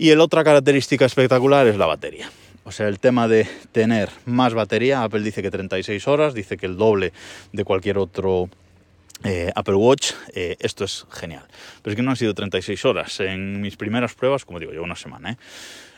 Y 0.00 0.08
el 0.08 0.20
otra 0.22 0.42
característica 0.44 1.04
espectacular 1.04 1.66
es 1.66 1.76
la 1.76 1.84
batería. 1.84 2.30
O 2.64 2.72
sea, 2.72 2.88
el 2.88 2.98
tema 2.98 3.28
de 3.28 3.46
tener 3.70 4.08
más 4.24 4.54
batería, 4.54 5.02
Apple 5.02 5.20
dice 5.20 5.42
que 5.42 5.50
36 5.50 6.08
horas, 6.08 6.32
dice 6.32 6.56
que 6.56 6.64
el 6.64 6.78
doble 6.78 7.12
de 7.52 7.64
cualquier 7.64 7.98
otro 7.98 8.48
eh, 9.24 9.52
Apple 9.54 9.74
Watch, 9.74 10.12
eh, 10.32 10.56
esto 10.58 10.84
es 10.84 11.04
genial. 11.10 11.44
Pero 11.82 11.92
es 11.92 11.96
que 11.96 12.02
no 12.02 12.12
han 12.12 12.16
sido 12.16 12.32
36 12.32 12.82
horas. 12.86 13.20
En 13.20 13.60
mis 13.60 13.76
primeras 13.76 14.14
pruebas, 14.14 14.46
como 14.46 14.58
digo, 14.58 14.72
llevo 14.72 14.84
una 14.84 14.96
semana, 14.96 15.36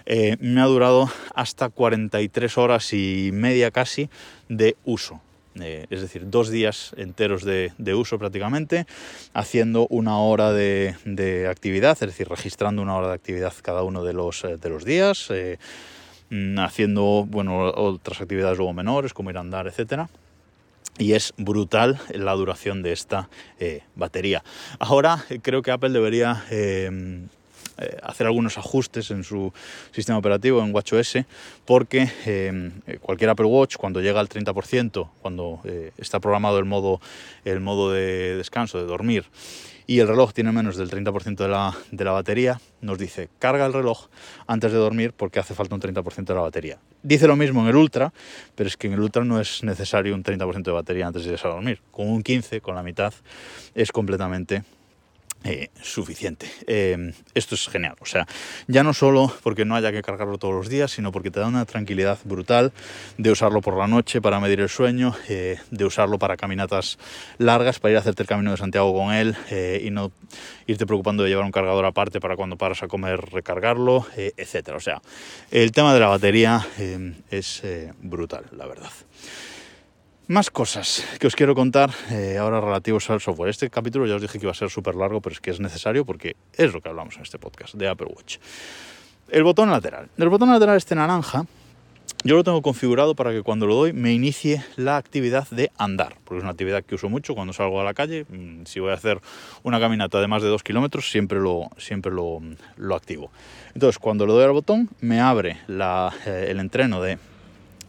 ¿eh? 0.06 0.36
me 0.40 0.60
ha 0.60 0.64
durado 0.64 1.08
hasta 1.36 1.68
43 1.68 2.58
horas 2.58 2.92
y 2.94 3.30
media 3.32 3.70
casi 3.70 4.10
de 4.48 4.74
uso. 4.84 5.20
Es 5.54 6.00
decir, 6.00 6.30
dos 6.30 6.48
días 6.50 6.94
enteros 6.96 7.44
de, 7.44 7.94
uso 7.94 8.18
prácticamente, 8.18 8.86
haciendo 9.34 9.86
una 9.88 10.18
hora 10.18 10.52
de, 10.52 11.46
actividad, 11.50 11.92
es 11.92 12.08
decir, 12.08 12.28
registrando 12.28 12.82
una 12.82 12.96
hora 12.96 13.08
de 13.08 13.14
actividad 13.14 13.52
cada 13.62 13.82
uno 13.82 14.04
de 14.04 14.12
los, 14.12 14.42
de 14.42 14.68
los 14.68 14.84
días, 14.84 15.28
mm, 16.30 16.58
haciendo 16.58 17.26
bueno, 17.28 17.72
otras 17.74 18.20
actividades 18.20 18.58
luego 18.58 18.72
menores, 18.72 19.12
como 19.12 19.30
ir 19.30 19.36
a 19.36 19.40
andar, 19.40 19.66
etcétera 19.66 20.08
y 20.98 21.14
es 21.14 21.32
brutal 21.36 21.98
la 22.10 22.32
duración 22.32 22.82
de 22.82 22.92
esta 22.92 23.28
eh, 23.58 23.82
batería. 23.94 24.44
Ahora 24.78 25.24
eh, 25.30 25.38
creo 25.42 25.62
que 25.62 25.70
Apple 25.70 25.90
debería 25.90 26.44
eh, 26.50 27.26
hacer 28.02 28.26
algunos 28.26 28.58
ajustes 28.58 29.10
en 29.10 29.24
su 29.24 29.52
sistema 29.90 30.18
operativo 30.18 30.62
en 30.62 30.74
WatchOS 30.74 31.18
porque 31.64 32.08
cualquier 33.00 33.30
Apple 33.30 33.46
Watch 33.46 33.76
cuando 33.76 34.00
llega 34.00 34.20
al 34.20 34.28
30%, 34.28 35.08
cuando 35.20 35.60
está 35.96 36.20
programado 36.20 36.58
el 36.58 36.64
modo, 36.64 37.00
el 37.44 37.60
modo 37.60 37.92
de 37.92 38.36
descanso, 38.36 38.78
de 38.78 38.84
dormir, 38.84 39.24
y 39.86 39.98
el 39.98 40.08
reloj 40.08 40.32
tiene 40.32 40.52
menos 40.52 40.76
del 40.76 40.90
30% 40.90 41.36
de 41.36 41.48
la, 41.48 41.76
de 41.90 42.04
la 42.04 42.12
batería, 42.12 42.60
nos 42.80 42.98
dice 42.98 43.28
carga 43.38 43.66
el 43.66 43.72
reloj 43.72 44.06
antes 44.46 44.72
de 44.72 44.78
dormir 44.78 45.12
porque 45.12 45.40
hace 45.40 45.54
falta 45.54 45.74
un 45.74 45.80
30% 45.80 46.24
de 46.24 46.34
la 46.34 46.40
batería. 46.40 46.78
Dice 47.02 47.26
lo 47.26 47.36
mismo 47.36 47.62
en 47.62 47.68
el 47.68 47.76
Ultra, 47.76 48.12
pero 48.54 48.68
es 48.68 48.76
que 48.76 48.86
en 48.86 48.94
el 48.94 49.00
Ultra 49.00 49.24
no 49.24 49.40
es 49.40 49.62
necesario 49.64 50.14
un 50.14 50.22
30% 50.22 50.62
de 50.62 50.72
batería 50.72 51.08
antes 51.08 51.24
de 51.24 51.32
irse 51.32 51.46
a 51.46 51.50
dormir. 51.50 51.80
Con 51.90 52.08
un 52.08 52.22
15, 52.22 52.60
con 52.60 52.76
la 52.76 52.82
mitad, 52.82 53.12
es 53.74 53.90
completamente 53.90 54.62
eh, 55.44 55.70
suficiente. 55.80 56.46
Eh, 56.66 57.12
esto 57.34 57.54
es 57.54 57.68
genial. 57.68 57.96
O 58.00 58.06
sea, 58.06 58.26
ya 58.68 58.82
no 58.84 58.94
solo 58.94 59.32
porque 59.42 59.64
no 59.64 59.74
haya 59.74 59.90
que 59.90 60.02
cargarlo 60.02 60.38
todos 60.38 60.54
los 60.54 60.68
días, 60.68 60.92
sino 60.92 61.10
porque 61.10 61.30
te 61.30 61.40
da 61.40 61.48
una 61.48 61.64
tranquilidad 61.64 62.18
brutal 62.24 62.72
de 63.18 63.30
usarlo 63.30 63.60
por 63.60 63.76
la 63.76 63.88
noche 63.88 64.20
para 64.20 64.38
medir 64.38 64.60
el 64.60 64.68
sueño, 64.68 65.14
eh, 65.28 65.58
de 65.70 65.84
usarlo 65.84 66.18
para 66.18 66.36
caminatas 66.36 66.98
largas, 67.38 67.80
para 67.80 67.92
ir 67.92 67.96
a 67.96 68.00
hacerte 68.00 68.22
el 68.22 68.28
camino 68.28 68.52
de 68.52 68.56
Santiago 68.56 68.94
con 68.94 69.12
él 69.12 69.36
y 69.82 69.90
no 69.90 70.12
irte 70.66 70.86
preocupando 70.86 71.24
de 71.24 71.30
llevar 71.30 71.44
un 71.44 71.52
cargador 71.52 71.84
aparte 71.84 72.20
para 72.20 72.36
cuando 72.36 72.56
paras 72.56 72.82
a 72.82 72.88
comer 72.88 73.20
recargarlo, 73.32 74.06
etcétera. 74.16 74.76
O 74.76 74.80
sea, 74.80 75.02
el 75.50 75.72
tema 75.72 75.92
de 75.92 76.00
la 76.00 76.08
batería 76.08 76.66
es 77.30 77.62
brutal, 78.00 78.44
la 78.52 78.66
verdad. 78.66 78.90
Más 80.32 80.50
cosas 80.50 81.04
que 81.20 81.26
os 81.26 81.36
quiero 81.36 81.54
contar 81.54 81.90
eh, 82.10 82.38
ahora 82.38 82.58
relativos 82.58 83.10
al 83.10 83.20
software. 83.20 83.50
Este 83.50 83.68
capítulo 83.68 84.06
ya 84.06 84.14
os 84.14 84.22
dije 84.22 84.38
que 84.38 84.46
iba 84.46 84.52
a 84.52 84.54
ser 84.54 84.70
súper 84.70 84.94
largo, 84.94 85.20
pero 85.20 85.34
es 85.34 85.40
que 85.40 85.50
es 85.50 85.60
necesario 85.60 86.06
porque 86.06 86.36
es 86.56 86.72
lo 86.72 86.80
que 86.80 86.88
hablamos 86.88 87.16
en 87.16 87.22
este 87.22 87.38
podcast 87.38 87.74
de 87.74 87.86
Apple 87.86 88.06
Watch. 88.06 88.38
El 89.28 89.42
botón 89.42 89.70
lateral. 89.70 90.08
El 90.16 90.30
botón 90.30 90.48
lateral 90.48 90.78
este 90.78 90.94
naranja, 90.94 91.44
yo 92.24 92.34
lo 92.34 92.44
tengo 92.44 92.62
configurado 92.62 93.14
para 93.14 93.30
que 93.30 93.42
cuando 93.42 93.66
lo 93.66 93.74
doy 93.74 93.92
me 93.92 94.14
inicie 94.14 94.64
la 94.76 94.96
actividad 94.96 95.46
de 95.50 95.70
andar, 95.76 96.14
porque 96.24 96.38
es 96.38 96.44
una 96.44 96.52
actividad 96.52 96.82
que 96.82 96.94
uso 96.94 97.10
mucho 97.10 97.34
cuando 97.34 97.52
salgo 97.52 97.78
a 97.82 97.84
la 97.84 97.92
calle. 97.92 98.24
Mm, 98.30 98.64
si 98.64 98.80
voy 98.80 98.92
a 98.92 98.94
hacer 98.94 99.20
una 99.64 99.80
caminata 99.80 100.18
de 100.18 100.28
más 100.28 100.42
de 100.42 100.48
dos 100.48 100.62
kilómetros, 100.62 101.10
siempre 101.10 101.40
lo, 101.40 101.68
siempre 101.76 102.10
lo, 102.10 102.40
lo 102.78 102.94
activo. 102.94 103.30
Entonces, 103.74 103.98
cuando 103.98 104.26
le 104.26 104.32
doy 104.32 104.44
al 104.44 104.52
botón, 104.52 104.88
me 105.02 105.20
abre 105.20 105.58
eh, 105.68 106.46
el 106.48 106.58
entreno 106.58 107.02
de 107.02 107.18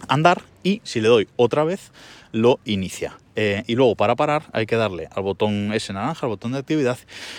andar 0.10 0.42
y 0.64 0.82
si 0.84 1.00
le 1.00 1.08
doy 1.08 1.28
otra 1.38 1.64
vez, 1.64 1.92
lo 2.34 2.60
inicia. 2.66 3.18
Eh, 3.36 3.64
y 3.66 3.76
luego 3.76 3.96
para 3.96 4.16
parar 4.16 4.44
hay 4.52 4.66
que 4.66 4.76
darle 4.76 5.08
al 5.16 5.24
botón 5.24 5.72
S 5.74 5.92
naranja, 5.94 6.26
al 6.26 6.30
botón 6.30 6.52
de 6.52 6.60
actividad 6.60 6.98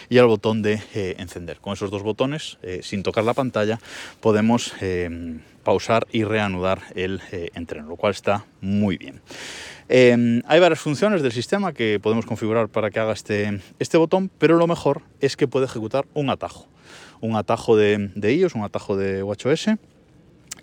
y 0.08 0.18
al 0.18 0.26
botón 0.26 0.62
de 0.62 0.80
eh, 0.94 1.14
encender. 1.18 1.58
Con 1.60 1.74
esos 1.74 1.90
dos 1.90 2.02
botones, 2.02 2.58
eh, 2.62 2.80
sin 2.82 3.02
tocar 3.02 3.24
la 3.24 3.34
pantalla, 3.34 3.78
podemos 4.20 4.72
pausar 5.62 6.06
y 6.10 6.24
reanudar 6.24 6.80
el 6.94 7.20
entreno, 7.54 7.88
lo 7.88 7.96
cual 7.96 8.12
está 8.12 8.44
muy 8.60 8.96
bien. 8.96 9.20
hay 9.88 10.60
varias 10.60 10.80
funciones 10.80 11.22
del 11.22 11.32
sistema 11.32 11.72
que 11.72 11.98
podemos 12.00 12.26
configurar 12.26 12.68
para 12.68 12.90
que 12.90 13.00
haga 13.00 13.12
este, 13.12 13.60
este 13.78 13.98
botón, 13.98 14.30
pero 14.38 14.56
lo 14.56 14.66
mejor 14.66 15.02
es 15.20 15.36
que 15.36 15.48
puede 15.48 15.66
ejecutar 15.66 16.06
un 16.14 16.30
atajo. 16.30 16.68
Un 17.20 17.36
atajo 17.36 17.76
de, 17.76 18.10
de 18.14 18.34
iOS, 18.34 18.54
un 18.54 18.64
atajo 18.64 18.96
de 18.96 19.22
WatchOS 19.22 19.68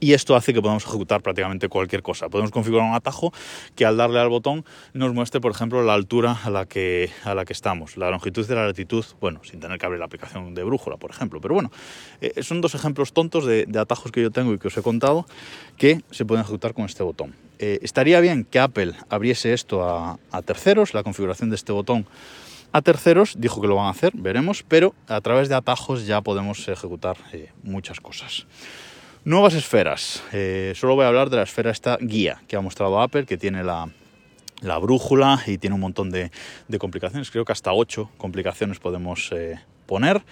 y 0.02 0.14
esto 0.14 0.36
hace 0.36 0.54
que 0.54 0.62
podamos 0.62 0.84
ejecutar 0.84 1.22
prácticamente 1.22 1.70
cualquier 1.70 2.02
cosa. 2.02 2.28
Podemos 2.28 2.52
configurar 2.52 2.90
un 2.90 2.96
atajo 2.96 3.32
que 3.76 3.86
al 3.86 3.98
darle 3.98 4.20
al 4.20 4.30
botón 4.30 4.66
nos 4.94 5.14
muestre, 5.14 5.40
por 5.40 5.52
ejemplo, 5.52 5.84
la 5.84 5.94
altura 5.94 6.40
a 6.44 6.50
la 6.50 6.66
que, 6.66 7.12
estamos, 7.50 7.98
la 7.98 8.10
longitud 8.10 8.46
y 8.50 8.54
la 8.54 8.66
latitud, 8.66 9.06
bueno, 9.22 9.42
sin 9.44 9.60
tener 9.60 9.78
que 9.78 9.86
abrir 9.86 10.00
la 10.00 10.06
aplicación 10.06 10.56
de 10.56 10.64
brújula, 10.64 10.98
por 10.98 11.12
ejemplo. 11.12 11.40
Pero 11.40 11.54
bueno, 11.54 11.72
eh, 12.20 12.42
son 12.42 12.62
dos 12.62 12.74
ejemplos 12.74 13.14
tontos 13.14 13.46
de, 13.46 13.68
atajos 13.80 14.12
que 14.12 14.24
yo 14.24 14.32
tengo 14.32 14.54
y 14.54 14.58
que 14.58 14.70
os 14.70 14.78
he 14.78 14.82
contado 14.82 15.28
que 15.78 16.02
se 16.10 16.26
pueden 16.26 16.44
ejecutar 16.44 16.74
con 16.74 16.86
este 16.86 17.04
botón. 17.04 17.36
Eh, 17.60 17.78
estaría 17.84 18.20
bien 18.22 18.44
que 18.44 18.60
Apple 18.60 18.94
abriese 19.08 19.54
esto 19.54 19.84
a, 19.84 20.18
terceros, 20.42 20.96
la 20.96 21.04
configuración 21.04 21.52
de 21.52 21.56
este 21.56 21.72
botón 21.72 22.08
a 22.74 22.82
terceros, 22.82 23.36
dijo 23.38 23.62
que 23.62 23.68
lo 23.68 23.76
van 23.76 23.86
a 23.86 23.92
hacer, 23.92 24.14
veremos, 24.16 24.64
pero 24.68 24.96
a 25.08 25.22
través 25.22 25.48
de 25.48 25.56
atajos 25.56 26.08
ya 26.08 26.22
podemos 26.22 26.68
ejecutar 26.68 27.18
eh, 27.34 27.52
muchas 27.62 28.00
cosas. 28.00 28.48
Nuevas 29.24 29.54
esferas. 29.54 30.24
Eh, 30.34 30.74
solo 30.76 30.96
voy 30.96 31.06
a 31.06 31.10
hablar 31.10 31.30
de 31.30 31.38
la 31.38 31.44
esfera 31.44 31.70
esta 31.70 31.96
guía 32.02 32.42
que 32.48 32.56
ha 32.56 32.62
mostrado 32.62 33.00
Apple, 33.00 33.28
que 33.28 33.38
tiene 33.38 33.64
la, 33.64 33.88
brújula 34.82 35.44
y 35.46 35.60
tiene 35.60 35.76
un 35.76 35.82
montón 35.82 36.10
de, 36.10 36.32
complicaciones. 36.80 37.30
Creo 37.30 37.46
que 37.46 37.52
hasta 37.52 37.72
8 37.72 38.10
complicaciones 38.18 38.80
podemos 38.80 39.32
eh, 39.32 39.60
poner. 39.86 40.24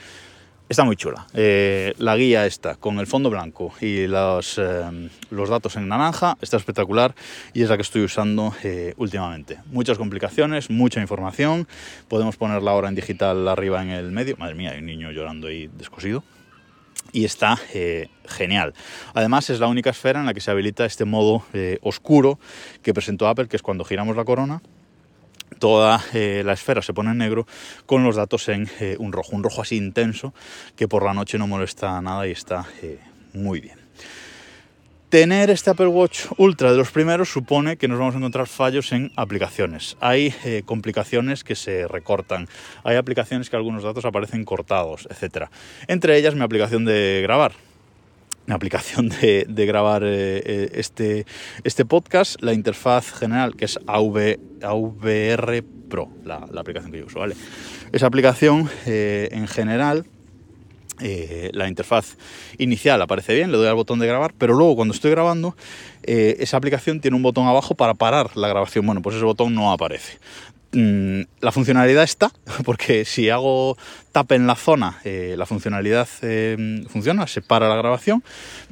Está 0.69 0.85
muy 0.85 0.95
chula. 0.95 1.27
Eh, 1.35 1.93
la 1.99 2.17
guía 2.17 2.47
está 2.47 2.77
con 2.77 2.97
el 2.97 3.05
fondo 3.05 3.29
blanco 3.29 3.71
y 3.79 4.07
los, 4.07 4.59
los, 5.29 5.49
datos 5.49 5.75
en 5.75 5.87
naranja. 5.87 6.35
Está 6.41 6.57
espectacular 6.57 7.13
y 7.53 7.61
es 7.61 7.69
la 7.69 7.75
que 7.75 7.83
estoy 7.83 8.01
usando 8.01 8.55
últimamente. 8.97 9.59
Muchas 9.67 9.99
complicaciones, 9.99 10.71
mucha 10.71 10.99
información. 10.99 11.67
Podemos 12.07 12.37
poner 12.37 12.63
la 12.63 12.73
hora 12.73 12.89
en 12.89 12.95
digital 12.95 13.47
arriba 13.47 13.83
en 13.83 13.89
el 13.89 14.11
medio. 14.11 14.35
Madre 14.37 14.55
mía, 14.55 14.71
hay 14.71 14.79
un 14.79 14.87
niño 14.87 15.11
llorando 15.11 15.47
ahí 15.47 15.69
descosido 15.77 16.23
y 17.11 17.25
está 17.25 17.57
eh, 17.73 18.09
genial. 18.27 18.73
Además 19.13 19.49
es 19.49 19.59
la 19.59 19.67
única 19.67 19.89
esfera 19.89 20.19
en 20.19 20.25
la 20.25 20.33
que 20.33 20.41
se 20.41 20.51
habilita 20.51 20.85
este 20.85 21.05
modo 21.05 21.43
eh, 21.53 21.79
oscuro 21.81 22.39
que 22.81 22.93
presentó 22.93 23.27
Apple, 23.27 23.47
que 23.47 23.55
es 23.55 23.61
cuando 23.61 23.83
giramos 23.83 24.15
la 24.15 24.25
corona, 24.25 24.61
toda 25.59 26.03
eh, 26.13 26.43
la 26.45 26.53
esfera 26.53 26.81
se 26.81 26.93
pone 26.93 27.11
en 27.11 27.17
negro 27.17 27.47
con 27.85 28.03
los 28.03 28.15
datos 28.15 28.47
en 28.49 28.69
un 28.99 29.11
rojo, 29.11 29.35
un 29.35 29.43
rojo 29.43 29.61
así 29.61 29.77
intenso 29.77 30.33
que 30.75 30.87
por 30.87 31.03
la 31.03 31.13
noche 31.13 31.37
no 31.37 31.47
molesta 31.47 31.99
nada 32.01 32.27
y 32.27 32.31
está 32.31 32.65
muy 33.33 33.59
bien. 33.59 33.79
Tener 35.09 35.49
este 35.49 35.71
Apple 35.71 35.87
Watch 35.87 36.27
Ultra 36.37 36.71
de 36.71 36.77
los 36.77 36.91
primeros 36.91 37.33
supone 37.33 37.77
que 37.77 37.87
nos 37.87 37.97
vamos 37.97 38.13
a 38.13 38.19
encontrar 38.19 38.45
fallos 38.45 38.91
en 38.91 39.11
aplicaciones. 39.15 39.97
Hay 40.01 40.35
eh, 40.45 40.61
complicaciones 40.63 41.43
que 41.43 41.55
se 41.55 41.87
recortan, 41.87 42.47
hay 42.83 42.95
aplicaciones 42.95 43.49
que 43.49 43.55
algunos 43.55 43.81
datos 43.81 44.05
aparecen 44.05 44.45
cortados, 44.45 45.07
etc. 45.09 45.45
Entre 45.87 46.15
ellas 46.15 46.35
mi 46.35 46.43
aplicación 46.43 46.85
de 46.85 47.21
grabar. 47.23 47.53
Mi 48.45 48.53
aplicación 48.53 49.09
de, 49.09 49.65
grabar 49.65 50.03
eh, 50.03 50.43
eh, 50.45 50.69
este, 50.75 51.25
este 51.63 51.85
podcast, 51.85 52.39
la 52.43 52.53
interfaz 52.53 53.11
general 53.11 53.55
que 53.55 53.65
es 53.65 53.79
AVR 53.87 55.63
Pro, 55.89 56.09
la, 56.23 56.45
la 56.51 56.61
aplicación 56.61 56.91
que 56.91 56.99
yo 56.99 57.07
uso, 57.07 57.17
¿vale? 57.17 57.35
Esa 57.91 58.05
aplicación 58.05 58.69
en 58.85 59.47
general 59.47 60.05
eh, 61.01 61.49
la 61.53 61.67
interfaz 61.67 62.17
inicial 62.57 63.01
aparece 63.01 63.33
bien, 63.33 63.51
le 63.51 63.57
doy 63.57 63.67
al 63.67 63.75
botón 63.75 63.99
de 63.99 64.07
grabar, 64.07 64.33
pero 64.37 64.53
luego 64.53 64.75
cuando 64.75 64.93
estoy 64.93 65.11
grabando, 65.11 65.55
eh, 66.03 66.37
esa 66.39 66.57
aplicación 66.57 66.99
tiene 66.99 67.17
un 67.17 67.23
botón 67.23 67.47
abajo 67.47 67.75
para 67.75 67.93
parar 67.93 68.35
la 68.35 68.47
grabación. 68.47 68.85
Bueno, 68.85 69.01
pues 69.01 69.15
ese 69.15 69.25
botón 69.25 69.53
no 69.55 69.71
aparece. 69.71 70.17
Mm, 70.71 71.21
la 71.41 71.51
funcionalidad 71.51 72.03
está, 72.03 72.31
porque 72.65 73.05
si 73.05 73.29
hago 73.29 73.77
tap 74.11 74.31
en 74.31 74.47
la 74.47 74.55
zona, 74.55 74.99
eh, 75.03 75.35
la 75.37 75.45
funcionalidad 75.45 76.07
funciona, 76.89 77.27
se 77.27 77.41
para 77.41 77.69
la 77.69 77.75
grabación, 77.75 78.23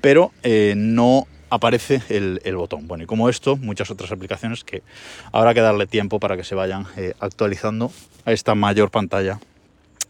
pero 0.01 0.31
no 0.75 1.27
aparece 1.49 2.01
el, 2.09 2.41
el, 2.43 2.55
botón. 2.57 2.87
Bueno, 2.87 3.05
y 3.05 3.07
como 3.07 3.29
esto, 3.29 3.55
muchas 3.55 3.89
otras 3.89 4.11
aplicaciones 4.11 4.63
que 4.63 4.83
habrá 5.31 5.53
que 5.53 5.61
darle 5.61 5.87
tiempo 5.87 6.19
para 6.19 6.35
que 6.35 6.43
se 6.43 6.55
vayan 6.55 6.85
actualizando 7.19 7.91
a 8.25 8.33
esta 8.33 8.53
mayor 8.53 8.91
pantalla 8.91 9.39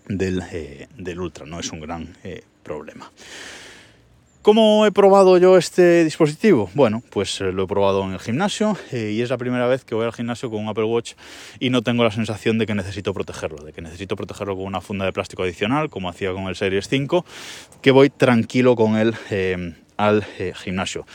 eh, 0.10 0.88
del, 0.98 1.20
Ultra, 1.20 1.46
no 1.46 1.60
es 1.60 1.72
un 1.72 1.82
gran 1.82 2.16
eh, 2.24 2.44
problema. 2.64 3.12
¿Cómo 4.42 4.86
he 4.86 4.94
probado 4.94 5.38
yo 5.38 5.58
este 5.58 6.06
dispositivo? 6.06 6.70
Bueno, 6.74 7.04
pues 7.10 7.42
eh, 7.42 7.52
lo 7.52 7.64
he 7.64 7.68
probado 7.68 8.04
en 8.06 8.14
el 8.14 8.20
gimnasio 8.20 8.78
y 8.94 9.22
es 9.22 9.30
la 9.30 9.38
primera 9.38 9.68
vez 9.68 9.84
que 9.84 9.94
voy 9.94 10.06
al 10.06 10.14
gimnasio 10.14 10.50
con 10.50 10.62
un 10.62 10.70
Apple 10.70 10.86
Watch 10.86 11.14
y 11.60 11.70
no 11.70 11.82
tengo 11.82 12.06
la 12.06 12.12
sensación 12.12 12.58
de 12.58 12.66
que 12.66 12.74
necesito 12.74 13.14
protegerlo, 13.14 13.64
de 13.66 13.74
que 13.74 13.82
necesito 13.82 14.16
protegerlo 14.16 14.56
con 14.56 14.66
una 14.66 14.80
funda 14.80 15.04
de 15.04 15.12
plástico 15.12 15.44
adicional, 15.44 15.90
como 15.90 16.08
hacía 16.08 16.32
con 16.32 16.44
el 16.44 16.56
Series 16.56 16.88
5, 16.88 17.26
que 17.82 17.92
voy 17.92 18.10
tranquilo 18.10 18.78
con 18.78 18.96
él 18.96 19.16
al 19.98 20.24
gimnasio. 20.56 21.06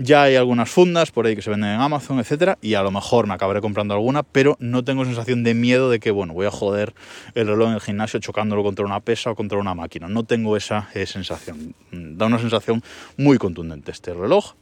Ya 0.00 0.22
hay 0.22 0.36
algunas 0.36 0.70
fundas 0.70 1.10
por 1.10 1.26
ahí 1.26 1.34
que 1.34 1.42
se 1.42 1.50
venden 1.50 1.70
en 1.70 1.80
Amazon, 1.80 2.20
etcétera, 2.20 2.56
y 2.62 2.74
a 2.74 2.82
lo 2.82 2.92
mejor 2.92 3.26
me 3.26 3.34
acabaré 3.34 3.60
comprando 3.60 3.94
alguna, 3.94 4.22
pero 4.22 4.56
no 4.60 4.84
tengo 4.84 5.04
sensación 5.04 5.42
de 5.42 5.54
miedo 5.54 5.90
de 5.90 5.98
que, 5.98 6.12
bueno, 6.12 6.34
voy 6.34 6.46
a 6.46 6.52
joder 6.52 6.94
el 7.34 7.48
reloj 7.48 7.70
en 7.70 7.74
el 7.74 7.80
gimnasio 7.80 8.20
chocándolo 8.20 8.62
contra 8.62 8.84
una 8.84 9.00
pesa 9.00 9.32
o 9.32 9.34
contra 9.34 9.58
una 9.58 9.74
máquina. 9.74 10.06
No 10.06 10.22
tengo 10.22 10.56
esa 10.56 10.88
eh, 10.94 11.04
sensación. 11.04 11.74
Da 11.90 12.26
una 12.26 12.38
sensación 12.38 12.80
muy 13.16 13.38
contundente 13.38 13.90
este 13.90 14.14
reloj 14.14 14.54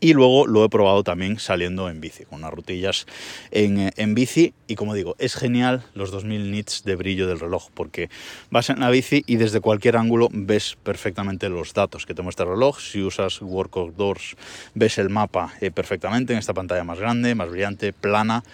y 0.00 0.12
luego 0.12 0.46
lo 0.46 0.64
he 0.64 0.68
probado 0.68 1.02
también 1.02 1.38
saliendo 1.38 1.88
en 1.88 2.00
bici, 2.00 2.24
con 2.24 2.40
unas 2.40 2.52
rutillas 2.52 3.06
en, 3.50 3.78
eh, 3.78 3.90
en, 3.96 4.14
bici. 4.14 4.54
Y 4.66 4.74
como 4.74 4.94
digo, 4.94 5.16
es 5.18 5.34
genial 5.34 5.84
los 5.94 6.10
2000 6.10 6.50
nits 6.50 6.84
de 6.84 6.96
brillo 6.96 7.26
del 7.26 7.40
reloj, 7.40 7.70
porque 7.74 8.10
vas 8.50 8.70
en 8.70 8.80
la 8.80 8.90
bici 8.90 9.24
y 9.26 9.36
desde 9.36 9.60
cualquier 9.60 9.96
ángulo 9.96 10.28
ves 10.32 10.76
perfectamente 10.82 11.48
los 11.48 11.74
datos 11.74 12.06
que 12.06 12.14
te 12.14 12.22
muestra 12.22 12.44
el 12.44 12.52
reloj. 12.52 12.80
Si 12.80 13.02
usas 13.02 13.40
Work 13.42 13.76
Outdoors, 13.76 14.36
ves 14.74 14.98
el 14.98 15.10
mapa 15.10 15.54
eh, 15.60 15.70
perfectamente 15.70 16.32
en 16.32 16.38
esta 16.38 16.54
pantalla 16.54 16.84
más 16.84 16.98
grande, 16.98 17.34
más 17.34 17.50
brillante, 17.50 17.92
plana. 17.92 18.44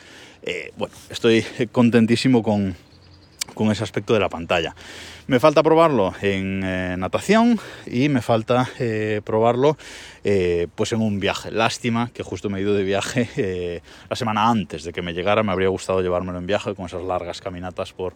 Eh, 0.43 0.73
bueno, 0.77 0.95
estoy 1.11 1.45
contentísimo 1.73 2.43
con, 2.43 2.77
con 3.55 3.71
ese 3.71 3.85
aspecto 3.85 4.15
de 4.15 4.21
la 4.21 4.29
pantalla. 4.29 4.75
Me 5.27 5.41
falta 5.41 5.63
probarlo 5.63 6.13
en 6.21 6.63
eh, 6.65 6.97
natación 6.99 7.59
y 7.87 8.11
me 8.11 8.21
falta 8.21 8.69
eh, 8.79 9.23
probarlo 9.25 9.79
eh, 10.23 10.69
pues 10.75 10.93
en 10.93 11.01
un 11.01 11.19
viaje. 11.19 11.51
Lástima 11.51 12.11
que 12.13 12.23
justo 12.23 12.51
me 12.51 12.59
he 12.59 12.63
ido 12.63 12.75
de 12.75 12.85
viaje 12.85 13.83
la 14.11 14.17
semana 14.17 14.51
antes 14.51 14.85
de 14.85 14.93
que 14.93 15.01
me 15.01 15.15
llegara. 15.15 15.43
Me 15.43 15.53
habría 15.53 15.69
gustado 15.69 16.03
llevármelo 16.03 16.39
en 16.39 16.47
viaje 16.47 16.75
con 16.75 16.87
esas 16.87 17.03
largas 17.03 17.41
caminatas 17.41 17.93
por 17.95 18.15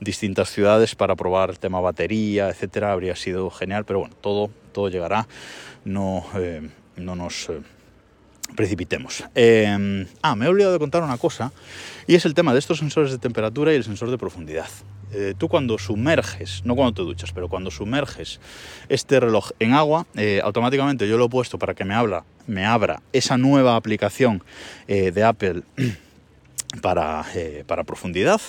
distintas 0.00 0.50
ciudades 0.50 0.94
para 0.94 1.14
probar 1.14 1.50
el 1.50 1.58
tema 1.58 1.80
batería, 1.80 2.48
etcétera. 2.48 2.92
Habría 2.92 3.16
sido 3.16 3.50
genial, 3.50 3.84
pero 3.84 4.00
bueno, 4.00 4.14
todo, 4.22 4.50
todo 4.72 4.88
llegará. 4.88 5.28
No, 5.84 6.24
no 6.96 7.14
nos 7.16 7.50
precipitemos. 8.54 9.24
Eh, 9.34 10.06
ah, 10.22 10.36
me 10.36 10.46
he 10.46 10.48
olvidado 10.48 10.72
de 10.72 10.78
contar 10.78 11.02
una 11.02 11.18
cosa, 11.18 11.52
y 12.06 12.14
es 12.14 12.24
el 12.24 12.34
tema 12.34 12.52
de 12.52 12.58
estos 12.58 12.78
sensores 12.78 13.10
de 13.10 13.18
temperatura 13.18 13.72
y 13.72 13.76
el 13.76 13.84
sensor 13.84 14.10
de 14.10 14.18
profundidad. 14.18 14.68
Eh, 15.12 15.34
tú 15.38 15.48
cuando 15.48 15.78
sumerges, 15.78 16.62
no 16.64 16.74
cuando 16.74 16.94
te 16.94 17.02
duchas, 17.02 17.32
pero 17.32 17.48
cuando 17.48 17.70
sumerges 17.70 18.40
este 18.88 19.20
reloj 19.20 19.50
en 19.60 19.72
agua, 19.72 20.06
eh, 20.16 20.40
automáticamente 20.42 21.08
yo 21.08 21.16
lo 21.16 21.26
he 21.26 21.28
puesto 21.28 21.58
para 21.58 21.74
que 21.74 21.84
me, 21.84 21.94
habla, 21.94 22.24
me 22.46 22.66
abra 22.66 23.02
esa 23.12 23.38
nueva 23.38 23.76
aplicación 23.76 24.42
eh, 24.88 25.12
de 25.12 25.22
Apple 25.22 25.62
para, 26.80 27.24
eh, 27.34 27.64
para, 27.66 27.84
profundidad. 27.84 28.40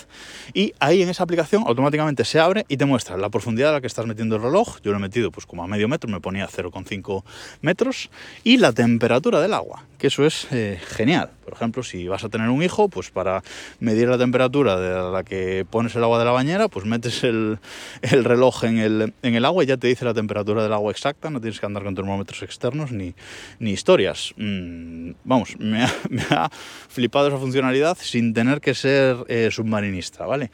Y 0.54 0.74
ahí 0.80 1.02
en 1.02 1.08
esa 1.08 1.24
aplicación 1.24 1.64
automáticamente 1.66 2.24
se 2.24 2.40
abre 2.40 2.64
y 2.68 2.76
te 2.76 2.84
muestra 2.84 3.16
la 3.16 3.30
profundidad 3.30 3.70
a 3.70 3.72
la 3.74 3.80
que 3.80 3.86
estás 3.86 4.06
metiendo 4.06 4.36
el 4.36 4.42
reloj, 4.42 4.80
yo 4.82 4.92
lo 4.92 4.98
he 4.98 5.00
metido 5.00 5.30
pues 5.30 5.46
como 5.46 5.62
a 5.62 5.66
medio 5.66 5.88
metro, 5.88 6.10
me 6.10 6.20
ponía 6.20 6.48
0,5 6.48 7.24
metros. 7.60 8.10
Y 8.44 8.58
la 8.58 8.72
temperatura 8.72 9.40
del 9.40 9.54
agua, 9.54 9.84
que 9.98 10.08
eso 10.08 10.24
es 10.24 10.46
eh, 10.50 10.80
genial. 10.96 11.30
Por 11.44 11.54
ejemplo, 11.54 11.82
si 11.82 12.06
vas 12.08 12.24
a 12.24 12.28
tener 12.28 12.50
un 12.50 12.62
hijo, 12.62 12.88
pues 12.88 13.10
para 13.10 13.42
medir 13.80 14.08
la 14.08 14.18
temperatura 14.18 14.78
de 14.78 15.12
la 15.12 15.24
que 15.24 15.66
pones 15.68 15.96
el 15.96 16.04
agua 16.04 16.18
de 16.18 16.26
la 16.26 16.30
bañera, 16.30 16.68
pues 16.68 16.84
metes 16.84 17.24
el, 17.24 17.58
el 18.02 18.24
reloj 18.24 18.64
en 18.64 18.78
el, 19.22 19.44
agua 19.46 19.64
y 19.64 19.66
ya 19.66 19.78
te 19.78 19.86
dice 19.86 20.04
la 20.04 20.12
temperatura 20.12 20.62
del 20.62 20.72
agua 20.74 20.92
exacta, 20.92 21.30
no 21.30 21.40
tienes 21.40 21.58
que 21.58 21.64
andar 21.64 21.84
con 21.84 21.94
termómetros 21.94 22.42
externos 22.42 22.92
ni, 22.92 23.14
ni 23.60 23.70
historias. 23.70 24.34
Mm, 24.36 25.12
vamos, 25.24 25.58
me 25.58 25.84
ha 25.84 26.50
flipado 26.88 27.28
esa 27.28 27.38
funcionalidad 27.38 27.96
sin 28.18 28.34
tener 28.34 28.60
que 28.60 28.74
ser 28.74 29.24
eh, 29.28 29.48
submarinista, 29.52 30.26
¿vale? 30.26 30.50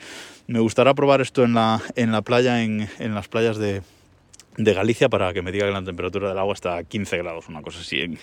Me 0.47 0.61
gustará 0.61 0.93
probar 0.93 1.23
esto 1.23 1.45
en 1.45 1.55
la, 1.55 1.81
en 1.97 2.13
la 2.13 2.21
playa, 2.21 2.63
en, 2.63 2.87
en 2.99 3.15
las 3.15 3.27
playas 3.29 3.57
de, 3.57 3.81
de 4.59 4.75
Galicia 4.75 5.09
para 5.09 5.33
que 5.33 5.41
me 5.41 5.51
diga 5.51 5.65
que 5.65 5.73
la 5.73 5.83
temperatura 5.83 6.29
del 6.29 6.39
agua 6.39 6.53
está 6.53 6.77
a 6.77 6.85
15 6.85 7.17
grados, 7.17 7.49
una 7.49 7.63
cosa 7.63 7.81
así 7.81 8.01
en, 8.01 8.19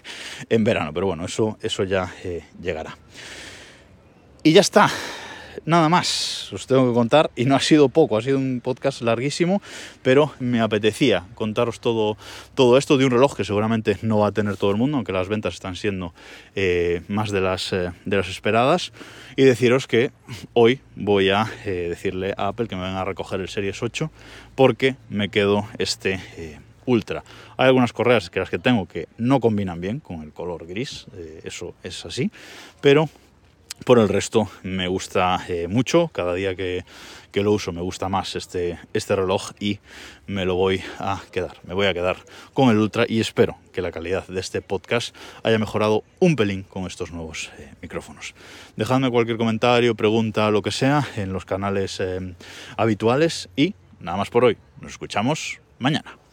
en 0.47 0.63
verano, 0.63 0.93
pero 0.93 1.07
bueno, 1.07 1.25
eso, 1.25 1.57
eso 1.59 1.83
ya 1.83 2.13
eh, 2.23 2.43
llegará. 2.61 2.95
Y 4.43 4.53
ya 4.53 4.61
está, 4.61 4.91
nada 5.65 5.89
más 5.89 6.51
os 6.53 6.67
tengo 6.67 6.87
que 6.87 6.93
contar 6.93 7.31
y 7.35 7.45
no 7.45 7.55
ha 7.55 7.59
sido 7.59 7.89
poco, 7.89 8.17
ha 8.17 8.21
sido 8.21 8.37
un 8.37 8.61
podcast 8.63 9.01
larguísimo, 9.01 9.61
pero 10.01 10.33
me 10.39 10.61
apetecía 10.61 11.25
contaros 11.35 11.79
todo, 11.79 12.17
todo 12.55 12.77
esto 12.77 12.97
de 12.97 13.05
un 13.05 13.11
reloj 13.11 13.35
que 13.35 13.43
seguramente 13.43 13.97
no 14.01 14.19
va 14.19 14.27
a 14.27 14.31
tener 14.31 14.57
todo 14.57 14.71
el 14.71 14.77
mundo, 14.77 14.97
aunque 14.97 15.11
las 15.11 15.27
ventas 15.27 15.53
están 15.53 15.75
siendo 15.75 16.13
eh, 16.55 17.01
más 17.07 17.31
de 17.31 17.41
las, 17.41 17.73
eh, 17.73 17.91
de 18.05 18.17
las 18.17 18.29
esperadas, 18.29 18.91
y 19.35 19.43
deciros 19.43 19.87
que 19.87 20.11
hoy 20.53 20.81
voy 20.95 21.29
a 21.29 21.47
eh, 21.65 21.87
decirle 21.89 22.33
a 22.37 22.47
Apple 22.47 22.67
que 22.67 22.75
me 22.75 22.83
venga 22.83 23.01
a 23.01 23.05
recoger 23.05 23.39
el 23.41 23.49
Series 23.49 23.81
8 23.81 24.11
porque 24.55 24.95
me 25.09 25.29
quedo 25.29 25.67
este... 25.77 26.19
Ultra. 26.87 27.23
Hay 27.57 27.67
algunas 27.67 27.93
correas 27.93 28.31
que 28.31 28.39
las 28.39 28.49
que 28.49 28.57
tengo 28.57 28.87
que 28.87 29.07
no 29.19 29.39
combinan 29.39 29.79
bien 29.79 29.99
con 29.99 30.23
el 30.23 30.33
color 30.33 30.65
gris, 30.65 31.05
eso 31.43 31.75
es 31.83 32.03
así, 32.07 32.31
pero 32.81 33.07
por 33.85 33.99
el 33.99 34.09
resto 34.09 34.49
me 34.63 34.87
gusta 34.87 35.43
eh, 35.47 35.67
mucho, 35.67 36.09
cada 36.13 36.33
día 36.33 36.55
que, 36.55 36.85
que, 37.31 37.41
lo 37.41 37.51
uso 37.51 37.71
me 37.71 37.81
gusta 37.81 38.09
más 38.09 38.35
este, 38.35 38.79
este 38.93 39.15
reloj 39.15 39.51
y 39.59 39.79
me 40.27 40.45
lo 40.45 40.55
voy 40.55 40.81
a 40.99 41.21
quedar, 41.31 41.57
me 41.63 41.73
voy 41.73 41.87
a 41.87 41.93
quedar 41.93 42.17
con 42.53 42.69
el 42.69 42.77
Ultra 42.77 43.05
y 43.07 43.19
espero 43.19 43.57
que 43.73 43.81
la 43.81 43.91
calidad 43.91 44.27
de 44.27 44.39
este 44.39 44.61
podcast 44.61 45.15
haya 45.43 45.57
mejorado 45.57 46.03
un 46.19 46.35
pelín 46.35 46.63
con 46.63 46.85
estos 46.85 47.11
nuevos 47.11 47.51
eh, 47.57 47.73
micrófonos. 47.81 48.35
Dejadme 48.75 49.09
cualquier 49.09 49.37
comentario, 49.37 49.95
pregunta, 49.95 50.51
lo 50.51 50.61
que 50.61 50.71
sea 50.71 51.07
en 51.15 51.33
los 51.33 51.45
canales 51.45 51.99
eh, 51.99 52.35
habituales 52.77 53.49
y 53.55 53.73
nada 53.99 54.17
más 54.17 54.29
por 54.29 54.45
hoy, 54.45 54.57
nos 54.79 54.91
escuchamos 54.91 55.59
mañana. 55.79 56.20